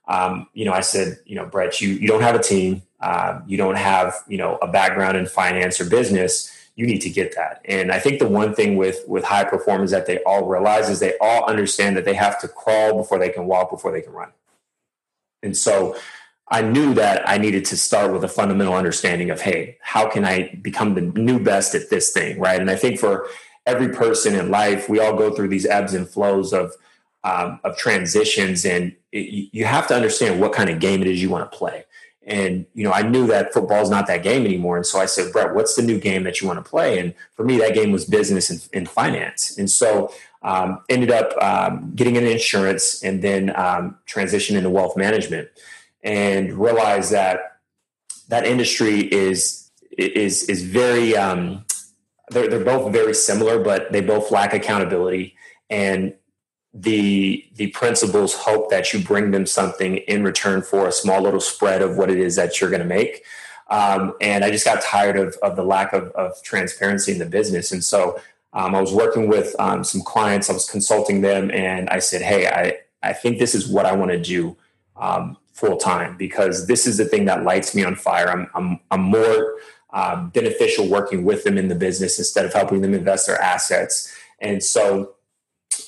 [0.08, 3.42] um, you know i said you know bret you, you don't have a team um,
[3.46, 7.35] you don't have you know a background in finance or business you need to get
[7.37, 7.61] that.
[7.64, 11.00] And i think the one thing with with high performers that they all realize is
[11.00, 14.12] they all understand that they have to crawl before they can walk before they can
[14.12, 14.30] run.
[15.42, 15.96] And so
[16.48, 20.24] i knew that i needed to start with a fundamental understanding of hey how can
[20.24, 22.61] i become the new best at this thing right?
[22.61, 23.28] And i think for
[23.66, 26.72] every person in life we all go through these ebbs and flows of
[27.24, 31.22] um, of transitions and it, you have to understand what kind of game it is
[31.22, 31.85] you want to play
[32.24, 34.76] and, you know, I knew that football is not that game anymore.
[34.76, 36.98] And so I said, Bret, what's the new game that you want to play?
[36.98, 39.58] And for me, that game was business and, and finance.
[39.58, 44.96] And so um, ended up um, getting into insurance and then um, transition into wealth
[44.96, 45.48] management
[46.02, 47.58] and realized that
[48.28, 51.64] that industry is, is, is very, um,
[52.30, 55.35] they're, they're both very similar, but they both lack accountability.
[55.68, 56.14] And
[56.74, 61.40] the the principals hope that you bring them something in return for a small little
[61.40, 63.24] spread of what it is that you're going to make.
[63.68, 67.26] Um, and I just got tired of, of the lack of, of transparency in the
[67.26, 67.72] business.
[67.72, 68.20] And so
[68.52, 72.20] um, I was working with um, some clients, I was consulting them, and I said,
[72.20, 74.56] Hey, I, I think this is what I want to do
[74.96, 78.28] um, full time because this is the thing that lights me on fire.
[78.28, 79.54] I'm, I'm, I'm more
[79.90, 84.14] uh, beneficial working with them in the business instead of helping them invest their assets.
[84.38, 85.14] And so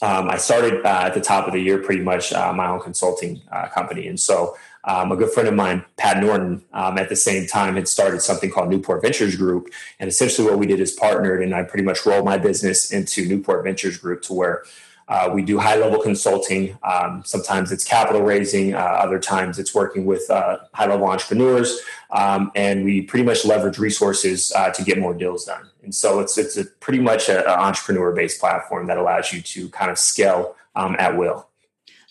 [0.03, 2.81] um, I started uh, at the top of the year pretty much uh, my own
[2.81, 4.07] consulting uh, company.
[4.09, 7.75] And so um, a good friend of mine, Pat Norton, um, at the same time
[7.75, 9.71] had started something called Newport Ventures Group.
[9.99, 13.27] And essentially what we did is partnered, and I pretty much rolled my business into
[13.27, 14.65] Newport Ventures Group to where
[15.09, 16.79] uh, we do high level consulting.
[16.83, 21.81] Um, sometimes it's capital raising, uh, other times it's working with uh, high level entrepreneurs,
[22.11, 25.69] um, and we pretty much leverage resources to get more deals done.
[25.85, 29.69] And so it's it's a pretty much an entrepreneur based platform that allows you to
[29.69, 31.49] kind of scale um, at will.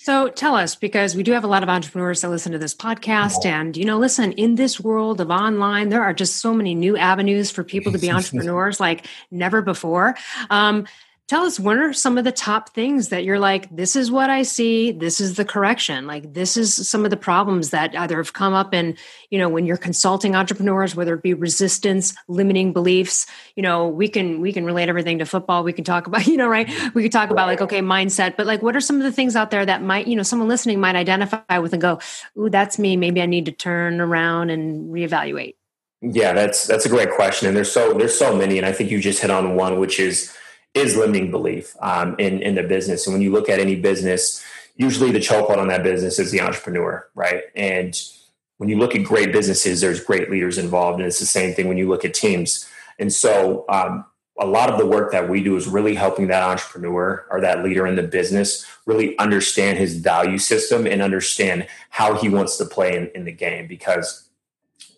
[0.03, 2.75] So tell us, because we do have a lot of entrepreneurs that listen to this
[2.75, 3.45] podcast.
[3.45, 6.97] And, you know, listen, in this world of online, there are just so many new
[6.97, 10.17] avenues for people to be entrepreneurs like never before.
[10.49, 10.87] Um,
[11.33, 14.29] tell us what are some of the top things that you're like this is what
[14.29, 14.91] i see.
[14.91, 16.05] This is the correction.
[16.05, 18.95] Like this is some of the problems that either have come up in
[19.31, 23.25] you know when you're consulting entrepreneurs whether it be resistance limiting beliefs.
[23.55, 25.63] You know we can we can relate everything to football.
[25.63, 26.69] We can talk about you know right?
[26.93, 28.37] We could talk about like okay mindset.
[28.37, 30.47] But like what are some of the things out there that might you know someone
[30.47, 31.97] listening might identify with and go
[32.37, 32.95] ooh that's me.
[32.95, 35.55] Maybe i need to turn around and reevaluate.
[35.99, 37.47] Yeah that's that's a great question.
[37.47, 38.59] And there's so there's so many.
[38.59, 40.31] And i think you just hit on one which is
[40.73, 43.05] is limiting belief um, in in the business.
[43.05, 44.43] And when you look at any business,
[44.75, 47.43] usually the chokehold on that business is the entrepreneur, right?
[47.55, 47.99] And
[48.57, 51.67] when you look at great businesses, there's great leaders involved, and it's the same thing
[51.67, 52.67] when you look at teams.
[52.99, 54.05] And so, um,
[54.39, 57.63] a lot of the work that we do is really helping that entrepreneur or that
[57.63, 62.65] leader in the business really understand his value system and understand how he wants to
[62.65, 63.67] play in, in the game.
[63.67, 64.27] Because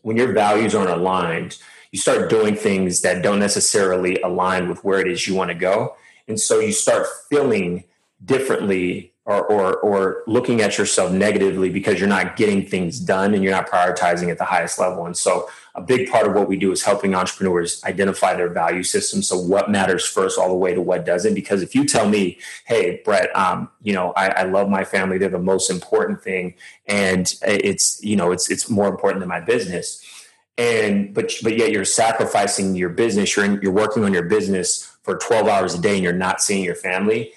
[0.03, 1.57] when your values aren't aligned,
[1.95, 5.55] you start doing things that don't necessarily align with where it is you want to
[5.55, 5.95] go.
[6.27, 7.85] And so you start feeling
[8.25, 13.41] differently or, or, or looking at yourself negatively because you're not getting things done and
[13.41, 15.05] you're not prioritizing at the highest level.
[15.05, 18.83] And so a big part of what we do is helping entrepreneurs identify their value
[18.83, 19.21] system.
[19.21, 21.33] So what matters first all the way to what doesn't.
[21.33, 25.17] Because if you tell me, hey, Bret, um, you know, I, I love my family,
[25.17, 26.55] they're the most important thing.
[26.87, 30.04] And it's, you know, it's, it's more important than my business
[30.57, 33.35] and but but yet you're sacrificing your business.
[33.35, 36.41] You're in, you're working on your business for 12 hours a day and you're not
[36.41, 37.33] seeing your family.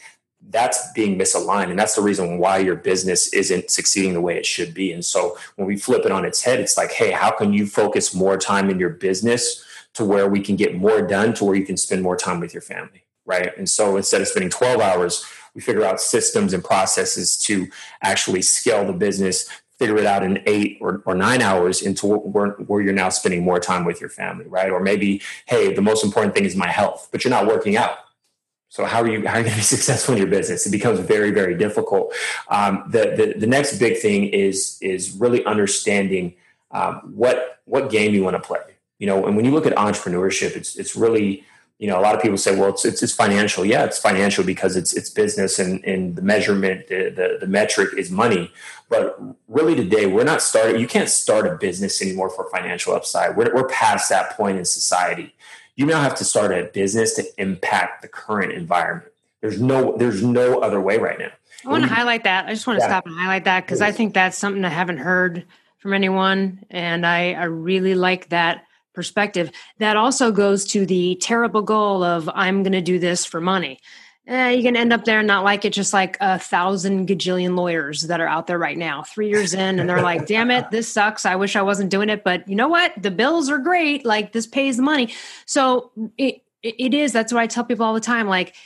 [0.50, 1.68] That's being misaligned.
[1.70, 4.92] And that's the reason why your business isn't succeeding the way it should be.
[4.92, 7.66] And so when we flip it on its head it's like hey how can you
[7.66, 11.56] focus more time in your business to where we can get more done to where
[11.56, 13.50] you can spend more time with your family right?
[13.58, 17.66] And so instead of spending 12 hours we figure out systems and processes to
[18.00, 19.48] actually scale the business
[19.78, 23.44] figure it out in eight or, or nine hours into where, where you're now spending
[23.44, 24.70] more time with your family, right?
[24.70, 27.98] Or maybe, hey, the most important thing is my health, but you're not working out.
[28.70, 30.66] So how are you how are you going to be successful in your business?
[30.66, 32.12] It becomes very very difficult.
[32.48, 36.34] Um, the, the the next big thing is is really understanding
[36.70, 38.60] um, what what game you want to play.
[38.98, 41.44] You know, and when you look at entrepreneurship, it's it's really
[41.78, 43.64] you know, a lot of people say, well, it's, it's, it's, financial.
[43.64, 47.90] Yeah, it's financial because it's, it's business and, and the measurement, the, the, the metric
[47.96, 48.50] is money.
[48.88, 53.36] But really today, we're not starting, you can't start a business anymore for financial upside.
[53.36, 55.34] We're, we're past that point in society.
[55.76, 59.12] You now have to start a business to impact the current environment.
[59.40, 61.30] There's no, there's no other way right now.
[61.64, 62.46] I want to highlight that.
[62.46, 62.88] I just want to yeah.
[62.88, 65.44] stop and highlight that because I think that's something I haven't heard
[65.78, 66.64] from anyone.
[66.70, 68.64] And I, I really like that
[68.98, 69.52] perspective.
[69.78, 73.78] That also goes to the terrible goal of I'm going to do this for money.
[74.26, 77.56] Eh, you can end up there and not like it, just like a thousand gajillion
[77.56, 80.68] lawyers that are out there right now, three years in, and they're like, damn it,
[80.72, 81.24] this sucks.
[81.24, 82.24] I wish I wasn't doing it.
[82.24, 82.92] But you know what?
[83.00, 84.04] The bills are great.
[84.04, 85.14] Like, this pays the money.
[85.46, 87.12] So it, it is.
[87.12, 88.26] That's what I tell people all the time.
[88.26, 88.56] Like,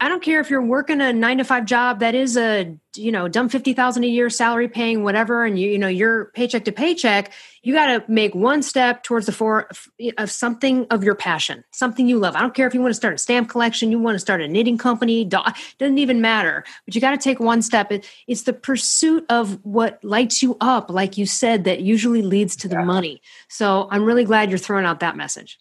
[0.00, 3.12] I don't care if you're working a nine to five job that is a you
[3.12, 6.64] know dumb fifty thousand a year salary paying whatever, and you you know you're paycheck
[6.64, 7.32] to paycheck.
[7.62, 9.68] You got to make one step towards the four
[10.16, 12.34] of something of your passion, something you love.
[12.34, 14.40] I don't care if you want to start a stamp collection, you want to start
[14.40, 15.24] a knitting company.
[15.24, 16.64] Doesn't even matter.
[16.84, 17.92] But you got to take one step.
[18.26, 22.68] It's the pursuit of what lights you up, like you said, that usually leads to
[22.68, 22.84] the yeah.
[22.84, 23.22] money.
[23.48, 25.56] So I'm really glad you're throwing out that message.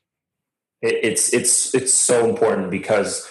[0.81, 3.29] It's it's it's so important because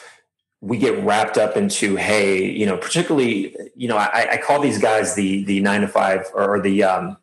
[0.60, 4.78] we get wrapped up into hey you know particularly you know i, I call these
[4.78, 7.18] guys the the nine to five or the um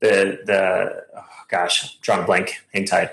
[0.00, 3.10] the the oh gosh a blank hang tight.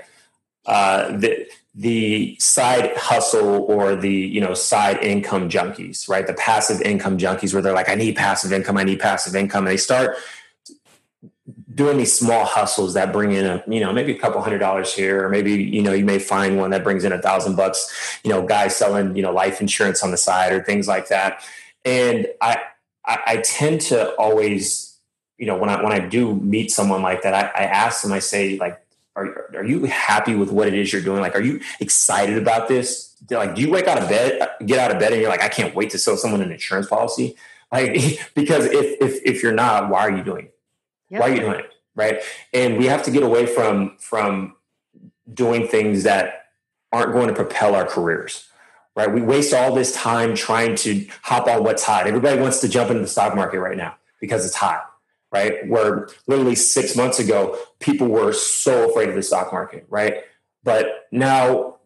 [0.66, 6.26] Uh the the side hustle or the you know side income junkies right?
[6.26, 9.66] The passive income junkies where they're like i need passive income i need passive income.
[9.66, 10.18] And they start
[11.76, 14.94] doing these small hustles that bring in a you know maybe a couple hundred dollars
[14.94, 18.20] here or maybe you know you may find one that brings in a thousand bucks
[18.24, 21.44] you know guys selling you know life insurance on the side or things like that.
[21.84, 22.58] And i
[23.06, 24.98] i, I tend to always
[25.38, 28.14] you know when i when i do meet someone like that i, I ask them
[28.14, 28.82] i say like
[29.18, 31.22] are, are you happy with what it is you're doing?
[31.22, 33.16] Like are you excited about this?
[33.28, 35.42] They're like do you wake out of bed get out of bed and you're like
[35.42, 37.36] i can't wait to sell someone an insurance policy
[37.72, 37.94] like
[38.36, 40.56] because if if if you're not why are you doing it?
[41.10, 41.22] Yep.
[41.22, 41.72] Why are you doing it?
[41.96, 42.22] Right.
[42.54, 44.56] And we have to get away from from
[45.34, 46.48] doing things that
[46.92, 48.48] aren't going to propel our careers.
[48.96, 49.12] Right.
[49.12, 52.08] We waste all this time trying to hop on what's hot.
[52.08, 54.90] Everybody wants to jump into the stock market right now because it's hot.
[55.32, 55.68] Right.
[55.68, 59.86] Where literally six months ago, people were so afraid of the stock market.
[59.90, 60.24] Right.
[60.64, 61.78] But now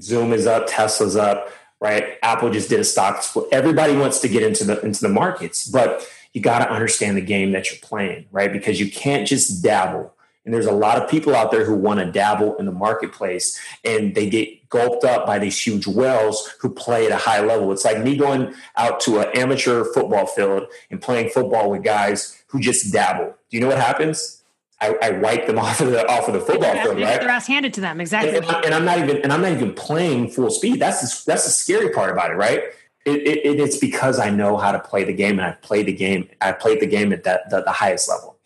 [0.00, 1.50] Zoom is up, Tesla's up,
[1.80, 2.18] right?
[2.22, 3.46] Apple just did a stock split.
[3.52, 7.22] Everybody wants to get into the into the markets, but you got to understand the
[7.22, 8.52] game that you're playing, right?
[8.52, 10.12] Because you can't just dabble
[10.44, 13.58] And there's a lot of people out there who want to dabble in the marketplace
[13.84, 17.72] and they get gulped up by these huge whales who play at a high level.
[17.72, 22.42] It's like me going out to an amateur football field and playing football with guys
[22.48, 23.34] who just dabble.
[23.48, 24.42] Do you know what happens?
[24.80, 27.20] I, I wipe them off of the off of the football field, right?
[27.20, 28.36] Their ass handed to them, exactly.
[28.36, 30.80] And, and, I'm not even and I'm not even playing full speed.
[30.80, 32.64] That's the, that's the scary part about it, right?
[33.04, 35.92] It, it, it's because I know how to play the game, and I play the
[35.92, 36.28] game.
[36.40, 38.38] I played the game at that the, the highest level,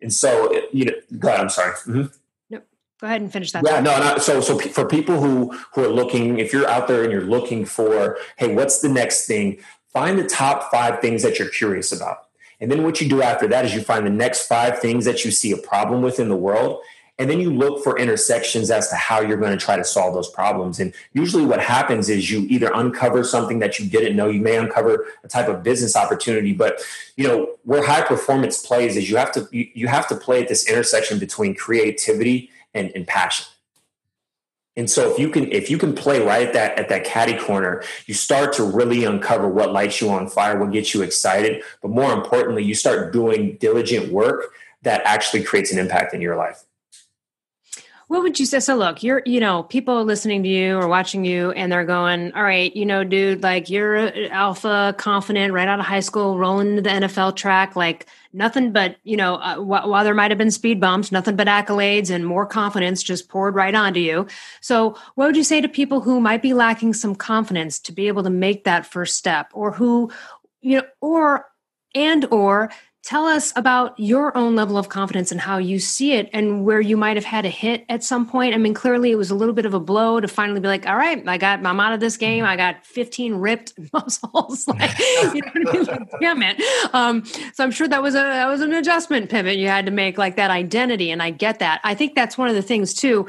[0.00, 0.92] and so you know.
[1.18, 1.40] Go ahead.
[1.40, 1.72] I'm sorry.
[1.72, 2.04] Mm-hmm.
[2.50, 2.66] Nope.
[3.00, 3.62] Go ahead and finish that.
[3.66, 4.18] Yeah, no, no.
[4.18, 7.64] So, so for people who who are looking, if you're out there and you're looking
[7.64, 9.58] for, hey, what's the next thing?
[9.92, 12.26] Find the top five things that you're curious about
[12.60, 15.24] and then what you do after that is you find the next five things that
[15.24, 16.80] you see a problem with in the world.
[17.18, 20.12] And then you look for intersections as to how you're going to try to solve
[20.12, 20.78] those problems.
[20.78, 24.28] And usually what happens is you either uncover something that you didn't know.
[24.28, 26.80] You may uncover a type of business opportunity, but
[27.16, 30.42] you know, where high performance plays is you have to you, you have to play
[30.42, 33.46] at this intersection between creativity and, and passion.
[34.76, 37.38] And so if you can if you can play right at that at that caddy
[37.38, 41.62] corner, you start to really uncover what lights you on fire, what gets you excited,
[41.80, 44.52] but more importantly, you start doing diligent work
[44.82, 46.65] that actually creates an impact in your life.
[48.08, 48.60] What would you say?
[48.60, 52.32] So, look, you're, you know, people listening to you or watching you, and they're going,
[52.34, 56.76] "All right, you know, dude, like you're alpha, confident, right out of high school, rolling
[56.76, 60.52] the NFL track, like nothing but, you know, uh, wh- while there might have been
[60.52, 64.28] speed bumps, nothing but accolades and more confidence just poured right onto you."
[64.60, 68.06] So, what would you say to people who might be lacking some confidence to be
[68.06, 70.12] able to make that first step, or who,
[70.60, 71.46] you know, or
[71.92, 72.70] and or
[73.06, 76.80] Tell us about your own level of confidence and how you see it and where
[76.80, 78.52] you might have had a hit at some point.
[78.52, 80.88] I mean, clearly it was a little bit of a blow to finally be like,
[80.88, 82.44] all right, I got, I'm out of this game.
[82.44, 84.66] I got 15 ripped muscles.
[84.68, 85.84] like, you know what I mean?
[85.84, 86.60] Like, damn it.
[86.92, 89.92] Um, so I'm sure that was a, that was an adjustment pivot you had to
[89.92, 91.12] make like that identity.
[91.12, 91.80] And I get that.
[91.84, 93.28] I think that's one of the things too.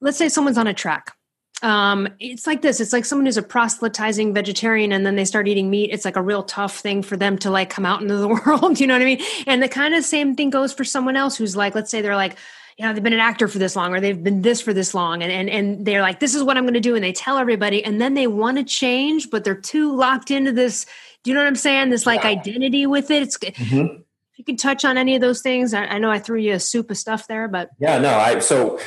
[0.00, 1.15] Let's say someone's on a track
[1.62, 5.48] um it's like this it's like someone who's a proselytizing vegetarian and then they start
[5.48, 8.16] eating meat it's like a real tough thing for them to like come out into
[8.16, 10.84] the world you know what i mean and the kind of same thing goes for
[10.84, 12.36] someone else who's like let's say they're like
[12.76, 14.94] you know they've been an actor for this long or they've been this for this
[14.94, 17.12] long and and, and they're like this is what i'm going to do and they
[17.12, 20.84] tell everybody and then they want to change but they're too locked into this
[21.22, 22.30] do you know what i'm saying this like yeah.
[22.30, 23.96] identity with it it's mm-hmm.
[23.96, 26.52] if you can touch on any of those things I, I know i threw you
[26.52, 28.78] a soup of stuff there but yeah no i so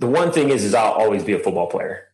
[0.00, 2.07] the one thing is is i'll always be a football player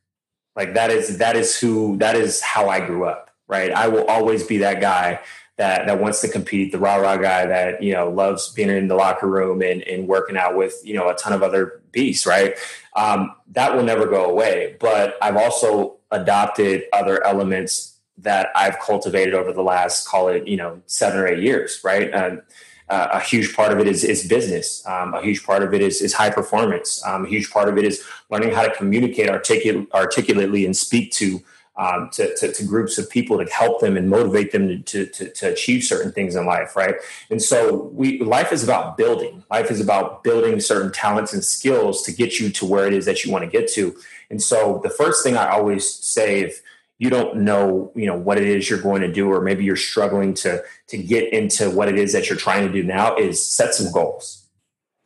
[0.56, 3.72] like that is that is who that is how I grew up, right?
[3.72, 5.20] I will always be that guy
[5.56, 8.88] that that wants to compete, the rah rah guy that you know loves being in
[8.88, 12.26] the locker room and, and working out with you know a ton of other beasts,
[12.26, 12.56] right?
[12.96, 14.76] Um, that will never go away.
[14.80, 20.56] But I've also adopted other elements that I've cultivated over the last call it you
[20.56, 22.12] know seven or eight years, right?
[22.14, 22.42] Um,
[22.94, 24.86] a huge part of it is, is business.
[24.86, 27.04] Um, a huge part of it is, is high performance.
[27.04, 31.12] Um, a huge part of it is learning how to communicate articul- articulately and speak
[31.12, 31.40] to,
[31.76, 35.28] um, to, to, to, groups of people to help them and motivate them to, to,
[35.30, 36.94] to, achieve certain things in life, right?
[37.30, 39.42] And so we life is about building.
[39.50, 43.06] Life is about building certain talents and skills to get you to where it is
[43.06, 43.96] that you want to get to.
[44.30, 46.62] And so the first thing I always say if
[46.98, 49.76] you don't know you know what it is you're going to do or maybe you're
[49.76, 53.44] struggling to to get into what it is that you're trying to do now is
[53.44, 54.46] set some goals.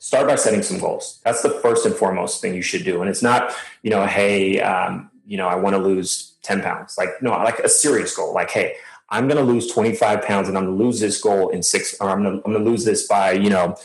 [0.00, 1.20] Start by setting some goals.
[1.24, 3.00] That's the first and foremost thing you should do.
[3.00, 6.96] And it's not you know hey um, you know i want to lose 10 pounds.
[6.98, 8.32] Like no like a serious goal.
[8.34, 8.76] Like hey
[9.10, 11.94] i'm going to lose 25 pounds and i'm going to lose this goal in six
[12.00, 13.76] or i'm going to lose this by you know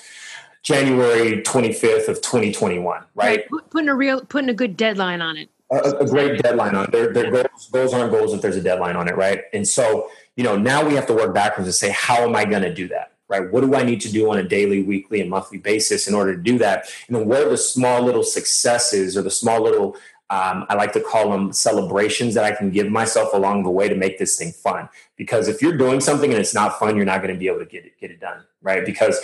[0.63, 3.69] january 25th of 2021 right, right.
[3.69, 6.91] putting a real putting a good deadline on it a, a great deadline on it.
[6.91, 9.43] Their, their goals, goals aren't goals if there's a deadline on it, right?
[9.53, 12.45] And so, you know, now we have to work backwards and say, how am I
[12.45, 13.11] going to do that?
[13.29, 13.51] Right?
[13.51, 16.35] What do I need to do on a daily, weekly, and monthly basis in order
[16.35, 16.89] to do that?
[17.07, 19.95] And then what are the small little successes or the small little
[20.29, 23.87] um, I like to call them celebrations that I can give myself along the way
[23.87, 24.89] to make this thing fun.
[25.15, 27.59] Because if you're doing something and it's not fun, you're not going to be able
[27.59, 28.83] to get it get it done, right?
[28.83, 29.21] Because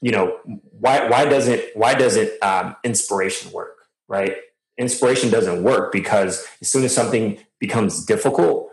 [0.00, 0.38] you know
[0.78, 4.36] why why doesn't why doesn't um, inspiration work, right?
[4.78, 8.70] Inspiration doesn't work because as soon as something becomes difficult,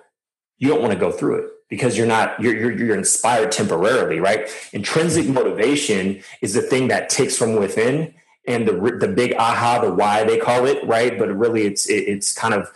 [0.58, 4.20] you don't want to go through it because you're not you're, you're, you're inspired temporarily,
[4.20, 4.50] right?
[4.74, 8.14] Intrinsic motivation is the thing that takes from within,
[8.47, 11.18] and the the big aha, the why they call it, right?
[11.18, 12.72] But really, it's it's kind of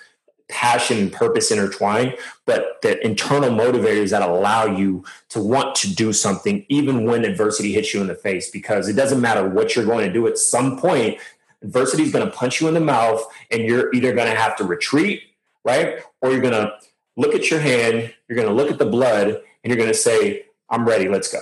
[0.49, 2.15] passion and purpose intertwined,
[2.45, 7.71] but the internal motivators that allow you to want to do something even when adversity
[7.71, 10.37] hits you in the face, because it doesn't matter what you're going to do at
[10.37, 11.17] some point,
[11.63, 14.55] adversity is going to punch you in the mouth and you're either going to have
[14.57, 15.23] to retreat
[15.63, 15.99] right?
[16.21, 16.73] Or you're going to
[17.15, 19.93] look at your hand you're going to look at the blood and you're going to
[19.93, 21.39] say i'm ready let's go.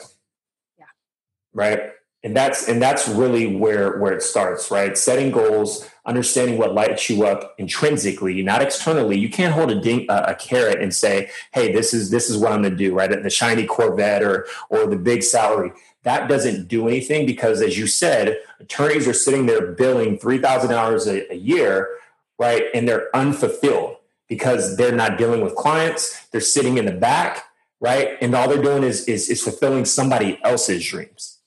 [0.77, 0.85] Yeah.
[1.53, 1.91] Right?
[2.23, 4.97] And that's and that's really where where it starts right?
[4.97, 9.17] Setting goals understanding what lights you up intrinsically not externally.
[9.17, 12.37] You can't hold a, ding, a, a carrot and say hey this is this is
[12.37, 13.23] what i'm going to do right?
[13.23, 15.71] The shiny corvette or or the big salary
[16.03, 21.35] that doesn't do anything because as you said attorneys are sitting there billing $3000 a
[21.35, 21.89] year
[22.37, 23.97] right and they're unfulfilled
[24.27, 27.45] because they're not dealing with clients they're sitting in the back
[27.79, 31.39] right and all they're doing is is, is fulfilling somebody else's dreams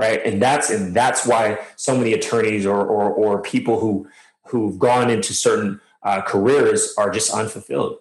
[0.00, 0.24] right?
[0.24, 4.08] And that's and that's why so many attorneys or or, or people who
[4.46, 7.98] who've gone into certain uh, careers are just unfulfilled.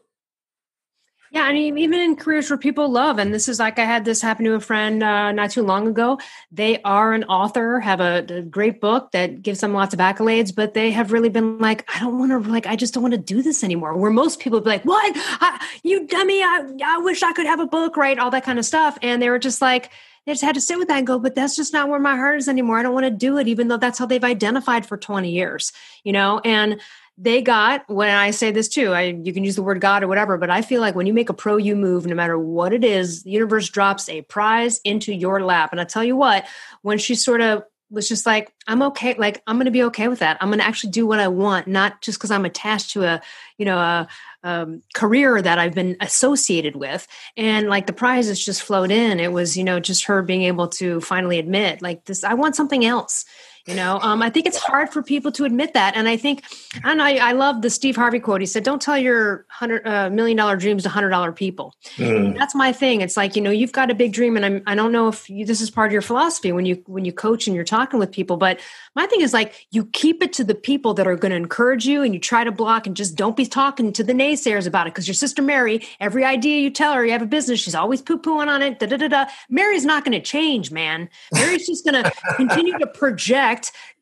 [1.32, 4.04] Yeah, I mean, even in careers where people love, and this is like I had
[4.04, 6.20] this happen to a friend uh, not too long ago.
[6.52, 10.54] They are an author, have a, a, great book that gives them lots of accolades,
[10.56, 13.14] but they have really been like, I don't want to, like, I just don't want
[13.14, 13.96] to do this anymore.
[13.96, 15.14] Where most people be like, What?
[15.16, 16.42] I, you dummy!
[16.42, 18.18] I, I wish I could have a book, right?
[18.18, 19.92] All that kind of stuff, and they were just like,
[20.26, 22.16] they just had to sit with that and go, but that's just not where my
[22.16, 22.80] heart is anymore.
[22.80, 25.72] I don't want to do it, even though that's how they've identified for 20 years,
[26.04, 26.40] you know?
[26.44, 26.80] And
[27.22, 30.08] they got when I say this too, I you can use the word God or
[30.08, 32.74] whatever, but I feel like when you make a pro you move, no matter what
[32.74, 35.72] it is, the universe drops a prize into your lap.
[35.72, 36.46] And I tell you what,
[36.82, 40.20] when she sort of was just like, I'm okay, like I'm gonna be okay with
[40.20, 40.38] that.
[40.40, 43.22] I'm gonna actually do what I want, not just because I'm attached to a,
[43.58, 44.08] you know, a,
[44.44, 47.06] um, career that I've been associated with.
[47.36, 49.20] And like the prizes just flowed in.
[49.20, 52.56] It was, you know, just her being able to finally admit, like, this, I want
[52.56, 53.26] something else.
[53.66, 55.96] You know, um, I think it's hard for people to admit that.
[55.96, 56.44] And I think,
[56.84, 58.42] I don't know, I, I love the Steve Harvey quote.
[58.42, 61.76] He said, Don't tell your hundred uh, million dollar dreams to hundred dollar people.
[61.98, 62.38] Mm.
[62.38, 63.02] That's my thing.
[63.02, 65.30] It's like, you know, you've got a big dream, and I'm, I don't know if
[65.30, 68.00] you, this is part of your philosophy when you when you coach and you're talking
[68.00, 68.60] with people, but
[68.96, 71.86] my thing is like you keep it to the people that are going to encourage
[71.86, 74.88] you and you try to block and just don't be talking to the naysayers about
[74.88, 74.94] it.
[74.94, 78.02] Because your sister Mary, every idea you tell her you have a business, she's always
[78.02, 78.80] poo pooing on it.
[78.80, 79.26] Da, da, da, da.
[79.50, 81.10] Mary's not going to change, man.
[81.34, 83.59] Mary's just going to continue to project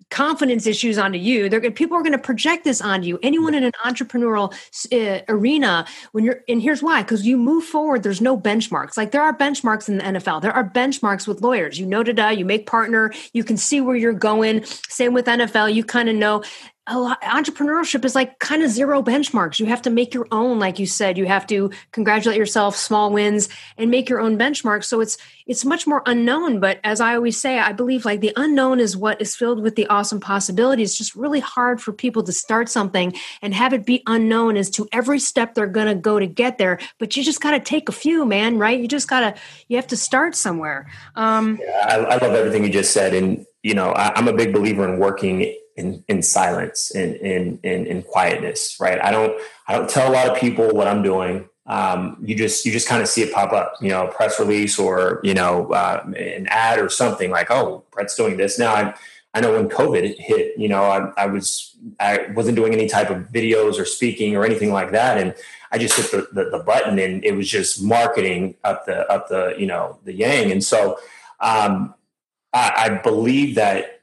[0.10, 1.50] confidence issues onto you.
[1.50, 3.20] They're people are going to project this on you.
[3.22, 4.54] Anyone in an entrepreneurial
[4.94, 8.98] uh, arena, when you're and here's why: because you move forward, there's no benchmarks.
[8.98, 10.42] Like there are benchmarks in the NFL.
[10.42, 11.80] There are benchmarks with lawyers.
[11.80, 13.12] You know, da you make partner.
[13.34, 14.64] You can see where you're going.
[14.66, 15.74] Same with NFL.
[15.74, 16.44] You kind of know
[16.96, 19.60] lot, entrepreneurship is like kind of zero benchmarks.
[19.60, 21.18] You have to make your own, like you said.
[21.18, 24.86] You have to congratulate yourself, small wins, and make your own benchmarks.
[24.86, 26.60] So it's it's much more unknown.
[26.60, 29.76] But as I always say, I believe like the unknown is what is filled with
[29.76, 30.92] the awesome possibilities.
[30.92, 34.70] It's just really hard for people to start something and have it be unknown as
[34.72, 36.80] to every step they're to go to get there.
[37.00, 38.60] But you just got to take a few, man.
[38.60, 38.80] Right?
[38.80, 40.88] You just got to you have to start somewhere.
[41.16, 44.34] Um, yeah, I, I love everything you just said, and you know I, I'm a
[44.34, 49.00] big believer in working in, in silence in, in, in, in quietness, right?
[49.02, 51.48] I don't, I don't tell a lot of people what I'm doing.
[51.68, 54.80] Um, you just, you just kind of see it pop up, you know, press release
[54.80, 58.58] or, you know, uh, an ad or something like, oh, Bret's doing this.
[58.58, 58.96] Now I,
[59.34, 63.10] I know when COVID hit, you know, I, I was, I wasn't doing any type
[63.10, 65.18] of videos or speaking or anything like that.
[65.18, 65.36] And
[65.72, 69.28] I just hit the, the, the button and it was just marketing up the, up
[69.28, 70.52] the, you know, the yang.
[70.52, 70.98] And so,
[71.40, 71.94] um,
[72.54, 73.97] I, I believe that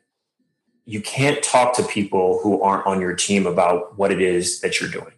[0.87, 4.81] you can't talk to people who aren't on your team about what it is that
[4.81, 5.13] you're doing.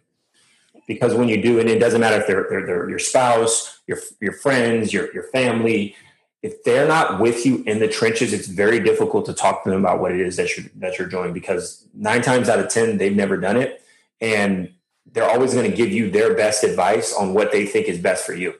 [0.87, 3.97] Because when you do, and it doesn't matter if they're, they're, they're your spouse, your,
[4.21, 5.95] your friends, your, your family,
[6.41, 9.79] if they're not with you in the trenches, it's very difficult to talk to them
[9.79, 12.97] about what it is that you're, that you're doing because nine times out of 10,
[12.97, 13.81] they've never done it.
[14.21, 14.71] And
[15.11, 18.25] they're always going to give you their best advice on what they think is best
[18.25, 18.53] for you.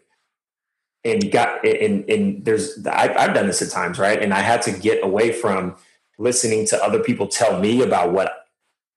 [1.05, 4.21] And got, and, and there's, I've done this at times, right?
[4.21, 5.77] And I had to get away from,
[6.17, 8.47] listening to other people tell me about what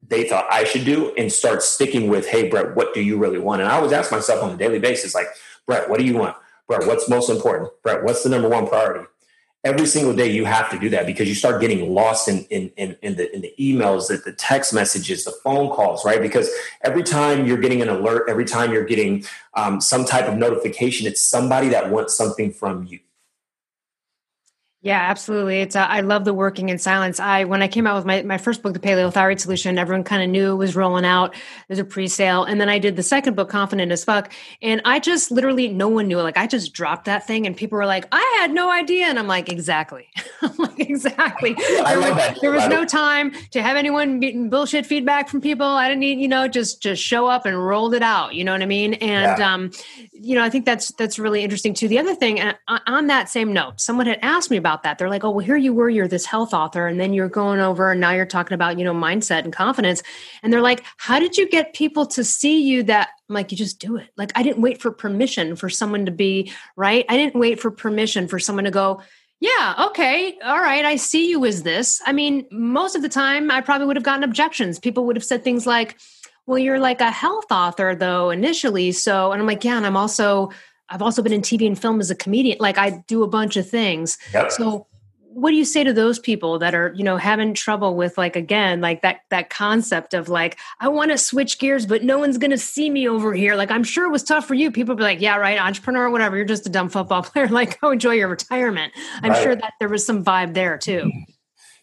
[0.06, 3.38] they thought I should do and start sticking with, hey, Bret, what do you really
[3.38, 3.60] want?
[3.60, 5.28] And I always ask myself on a daily basis, like,
[5.66, 6.36] Bret, what do you want?
[6.66, 7.70] Bret, what's most important?
[7.82, 9.06] Bret, what's the number one priority?
[9.62, 12.72] Every single day you have to do that because you start getting lost in in,
[12.78, 16.22] in, in the in the emails, the, the text messages, the phone calls, right?
[16.22, 16.48] Because
[16.82, 21.06] every time you're getting an alert, every time you're getting um, some type of notification,
[21.06, 23.00] it's somebody that wants something from you
[24.83, 25.61] yeah, absolutely.
[25.61, 27.20] It's uh, I love the working in silence.
[27.20, 30.05] I when I came out with my, my first book, The Paleo Thyroid Solution, everyone
[30.05, 31.35] kind of knew it was rolling out.
[31.68, 34.99] There's a pre-sale, and then I did the second book, Confident as Fuck, and I
[34.99, 36.16] just literally no one knew.
[36.22, 39.18] Like I just dropped that thing, and people were like, "I had no idea," and
[39.18, 40.09] I'm like, "Exactly."
[40.41, 45.28] I'm like, "Exactly." There was, there was no time to have anyone getting bullshit feedback
[45.28, 45.66] from people.
[45.66, 48.35] I didn't need, you know, just just show up and rolled it out.
[48.35, 48.95] You know what I mean?
[48.95, 49.53] And yeah.
[49.55, 49.72] um,
[50.11, 51.87] you know, I think that's that's really interesting too.
[51.87, 52.55] The other thing, uh,
[52.87, 54.98] on that same note, someone had asked me about about that.
[54.98, 57.58] They're like, oh, well, here you were, you're this health author, and then you're going
[57.58, 60.02] over and now you're talking about, you know, mindset and confidence.
[60.42, 63.58] And they're like, how did you get people to see you that I'm like, you
[63.58, 64.08] just do it.
[64.16, 67.04] Like, I didn't wait for permission for someone to be right.
[67.08, 69.02] I didn't wait for permission for someone to go,
[69.40, 70.38] Yeah, okay.
[70.44, 70.84] All right.
[70.84, 72.00] I see you as this.
[72.06, 74.78] I mean, most of the time I probably would have gotten objections.
[74.78, 75.98] People would have said things like,
[76.46, 78.92] well, you're like a health author though initially.
[78.92, 80.50] So, and I'm like, yeah, and I'm also,
[80.91, 82.59] I've also been in TV and film as a comedian.
[82.61, 84.18] Like I do a bunch of things.
[84.32, 84.53] Yep.
[84.53, 84.86] So
[85.32, 88.34] what do you say to those people that are you know having trouble with like
[88.34, 92.36] again like that that concept of like i want to switch gears but no one's
[92.36, 94.95] going to see me over here like i'm sure it was tough for you people
[94.97, 98.12] be like yeah right entrepreneur whatever you're just a dumb football player like go enjoy
[98.12, 99.43] your retirement i'm right.
[99.43, 101.11] sure that there was some vibe there too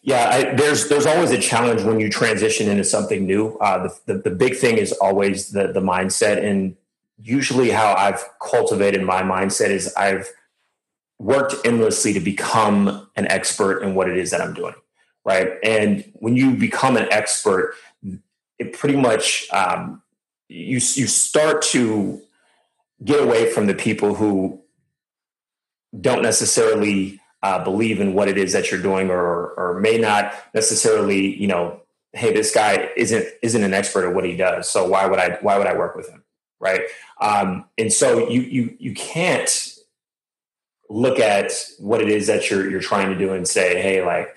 [0.02, 4.12] yeah I, there's there's always a challenge when you transition into something new uh, the,
[4.12, 6.76] the, the big thing is always the the mindset and
[7.20, 10.30] usually how i've cultivated my mindset is i've
[11.18, 14.74] worked endlessly to become an expert in what it is that I'm doing.
[15.24, 15.52] Right.
[15.62, 17.74] And when you become an expert,
[18.58, 20.02] it pretty much, um,
[20.48, 22.22] you, you start to
[23.04, 24.62] get away from the people who
[26.00, 30.32] don't necessarily uh, believe in what it is that you're doing or, or may not
[30.54, 34.70] necessarily, you know, hey, this guy isn't, isn't an expert at what he does.
[34.70, 36.24] So why would I, why would I work with him?
[36.60, 36.82] Right.
[37.20, 39.78] Um, and so you, you, you can't
[40.90, 44.34] look at what it is that you're you're trying to do and say, hey, like,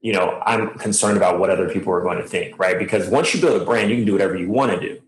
[0.00, 2.78] you know, I'm concerned about what other people are going to think, right?
[2.78, 5.00] Because once you build a brand, you can do whatever you want to do.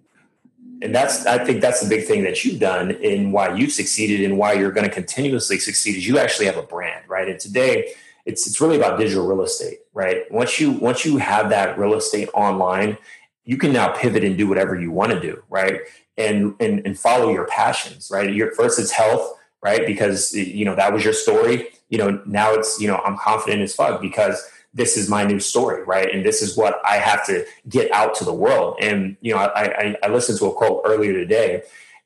[0.82, 4.24] And that's I think that's the big thing that you've done in why you've succeeded
[4.24, 7.28] and why you're going to continuously succeed is you actually have a brand, right?
[7.28, 7.94] And today
[8.26, 10.30] it's it's really about digital real estate, right?
[10.30, 12.98] Once you once you have that real estate online,
[13.44, 15.80] you can now pivot and do whatever you want to do, right?
[16.16, 18.32] And and and follow your passions, right?
[18.32, 19.84] Your first it's health, right?
[19.86, 21.68] Because you know that was your story.
[21.88, 24.40] You know now it's you know I'm confident as fuck because
[24.72, 26.12] this is my new story, right?
[26.12, 28.76] And this is what I have to get out to the world.
[28.80, 31.62] And you know I, I, I listened to a quote earlier today,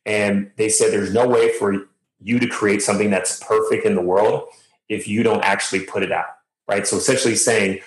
[0.06, 1.86] and they said there's no way for
[2.20, 4.48] you to create something that's perfect in the world
[4.88, 6.26] if you don't actually put it out,
[6.66, 6.86] right?
[6.86, 7.80] So essentially saying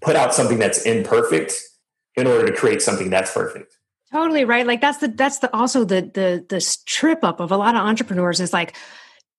[0.00, 1.54] put out something that's imperfect
[2.16, 3.76] in order to create something that's perfect
[4.12, 4.66] Totally right.
[4.66, 7.82] Like that's the that's the also the the the trip up of a lot of
[7.82, 8.76] entrepreneurs is like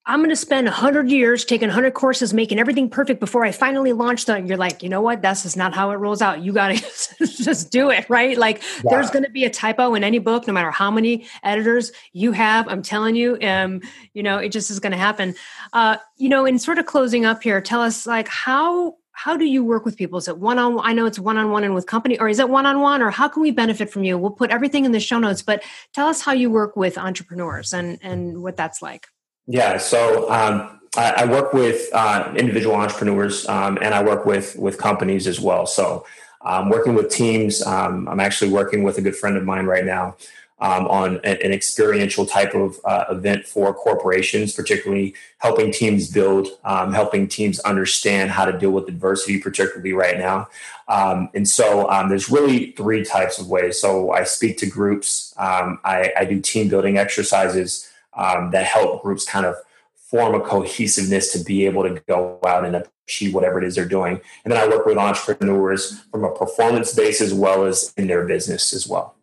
[0.05, 3.93] I'm going to spend 100 years taking 100 courses, making everything perfect before I finally
[3.93, 4.47] launch them.
[4.47, 5.21] You're like, you know what?
[5.21, 6.41] That's just not how it rolls out.
[6.41, 8.35] You got to just do it, right?
[8.35, 8.89] Like, yeah.
[8.89, 12.31] there's going to be a typo in any book, no matter how many editors you
[12.31, 12.67] have.
[12.67, 13.81] I'm telling you, um,
[14.15, 15.35] you know, it just is going to happen.
[15.71, 19.45] Uh, you know, in sort of closing up here, tell us like how how do
[19.45, 20.17] you work with people?
[20.17, 20.79] Is it one on?
[20.83, 23.03] I know it's one on one and with company, or is it one on one?
[23.03, 24.17] Or how can we benefit from you?
[24.17, 25.63] We'll put everything in the show notes, but
[25.93, 29.07] tell us how you work with entrepreneurs and and what that's like.
[29.45, 34.55] Yeah, so um, I, I, work with uh, individual entrepreneurs, um, and I work with
[34.55, 35.67] with companies as well.
[35.67, 36.03] So
[36.41, 37.61] I'm working with teams.
[37.61, 40.15] Um, I'm actually working with a good friend of mine right now
[40.61, 46.93] um, on an, experiential type of uh, event for corporations, particularly helping teams build, um,
[46.93, 50.47] helping teams understand how to deal with adversity, particularly right now.
[50.87, 53.81] Um, and so um, there's really three types of ways.
[53.81, 59.01] So I speak to groups, um, I, I, do team building exercises um, that help
[59.01, 59.55] groups kind of
[59.95, 63.85] form a cohesiveness to be able to go out and achieve whatever it is they're
[63.85, 64.19] doing.
[64.43, 68.27] And then I work with entrepreneurs from a performance base as well as in their
[68.27, 69.15] business as well.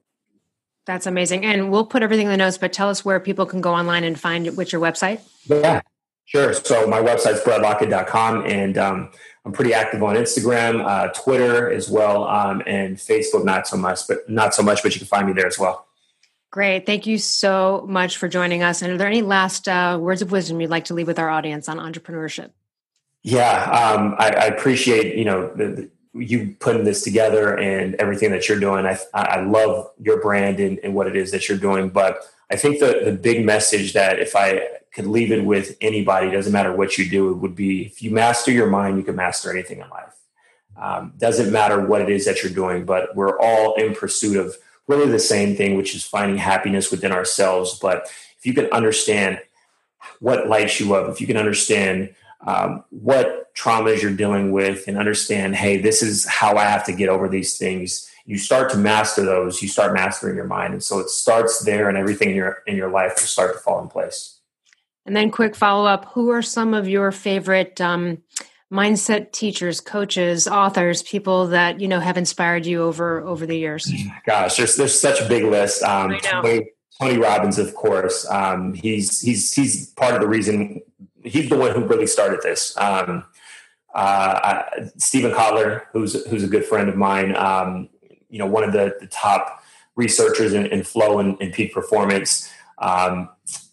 [0.89, 1.45] That's amazing.
[1.45, 4.05] And we'll put everything in the notes, but tell us where people can go online
[4.05, 5.21] and find what's your website.
[5.45, 5.83] Yeah,
[6.25, 6.55] sure.
[6.55, 9.11] So my website's bretlockett.com and um,
[9.45, 14.09] I'm pretty active on Instagram, uh, Twitter as well, um, and Facebook, not so much,
[14.09, 15.87] but not so much, but you can find me there as well.
[16.51, 16.87] Great.
[16.87, 18.81] Thank you so much for joining us.
[18.81, 21.29] And are there any last uh, words of wisdom you'd like to leave with our
[21.29, 22.53] audience on entrepreneurship?
[23.23, 28.49] Yeah, um, I, I, appreciate, you know, the, you putting this together and everything that
[28.49, 28.87] you're doing.
[28.87, 31.91] I, I love your brand and, and what it is that you're doing.
[31.91, 36.31] But I think the, the big message that if I could leave it with anybody,
[36.31, 39.17] doesn't matter what you do, it would be if you master your mind, you can
[39.17, 40.15] master anything in life.
[40.77, 44.57] Um, doesn't matter what it is that you're doing, but we're all in pursuit of
[44.87, 47.79] really the same thing, which is finding happiness within ourselves.
[47.79, 48.05] But
[48.39, 49.41] if you can understand
[50.21, 52.15] what lights you up, if you can understand
[52.47, 56.93] um, what traumas you're dealing with and understand, hey, this is how I have to
[56.93, 58.09] get over these things.
[58.27, 60.75] You start to master those, you start mastering your mind.
[60.75, 63.59] And so it starts there and everything in your in your life will start to
[63.59, 64.39] fall in place.
[65.07, 68.19] And then quick follow-up, who are some of your favorite um,
[68.71, 73.91] mindset teachers, coaches, authors, people that you know have inspired you over over the years?
[74.27, 75.83] Gosh, there's there's such a big list.
[75.83, 76.71] Um, Tony,
[77.01, 78.29] Tony Robbins, of course.
[78.31, 80.83] Um, he's he's he's part of the reason
[81.29, 82.77] he's the one who really started this.
[82.77, 83.25] Um,
[83.95, 84.63] uh,
[84.97, 87.89] Steven Kotler, who's who's a good friend of mine, um,
[88.29, 89.63] you know, one of the, the top
[89.97, 92.51] researchers in, in flow and, peak performance.
[92.79, 93.29] Um,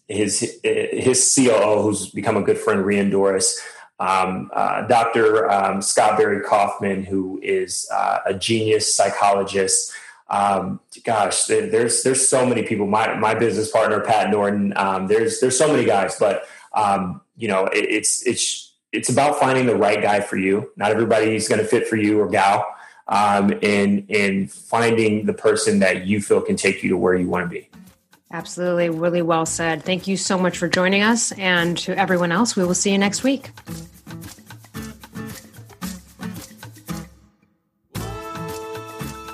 [0.08, 3.60] his his COO, who's become a good friend, Rian Doris.
[3.98, 5.50] um, uh, Dr.
[5.50, 9.92] Um, Scott Barry Kaufman, who is uh, a genius psychologist.
[10.28, 12.86] Um, gosh, there's there's so many people.
[12.86, 14.72] My my business partner Pat Norton.
[14.76, 19.38] Um, there's there's so many guys, but um, you know it, it's it's it's about
[19.38, 20.70] finding the right guy for you.
[20.76, 22.66] Not everybody's going to fit for you or gal,
[23.08, 27.28] um, and and finding the person that you feel can take you to where you
[27.28, 27.68] want to be.
[28.32, 28.90] Absolutely.
[28.90, 29.84] Really well said.
[29.84, 31.32] Thank you so much for joining us.
[31.32, 33.50] And to everyone else, we will see you next week.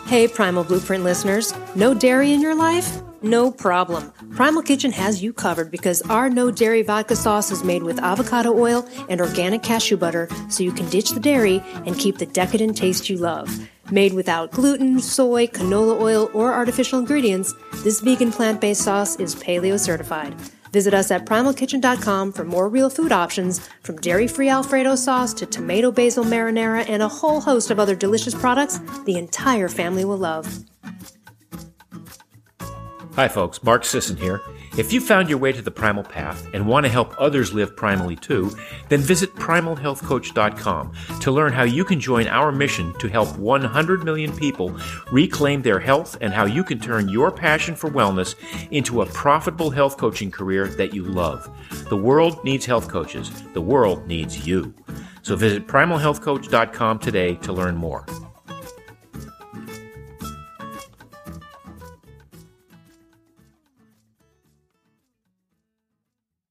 [0.06, 1.54] Hey, Primal Blueprint listeners.
[1.74, 3.00] No dairy in your life?
[3.22, 4.12] No problem.
[4.34, 8.52] Primal Kitchen has you covered because our no dairy vodka sauce is made with avocado
[8.52, 12.76] oil and organic cashew butter so you can ditch the dairy and keep the decadent
[12.76, 13.68] taste you love.
[13.92, 17.54] Made without gluten, soy, canola oil, or artificial ingredients,
[17.84, 20.34] this vegan plant based sauce is paleo certified.
[20.72, 25.46] Visit us at primalkitchen.com for more real food options, from dairy free Alfredo sauce to
[25.46, 30.16] tomato basil marinara and a whole host of other delicious products the entire family will
[30.16, 30.64] love.
[33.14, 33.62] Hi, folks.
[33.62, 34.40] Mark Sisson here.
[34.78, 37.76] If you found your way to the primal path and want to help others live
[37.76, 38.50] primally too,
[38.88, 44.34] then visit primalhealthcoach.com to learn how you can join our mission to help 100 million
[44.34, 44.74] people
[45.10, 48.34] reclaim their health and how you can turn your passion for wellness
[48.70, 51.50] into a profitable health coaching career that you love.
[51.90, 53.30] The world needs health coaches.
[53.52, 54.74] The world needs you.
[55.20, 58.06] So visit primalhealthcoach.com today to learn more.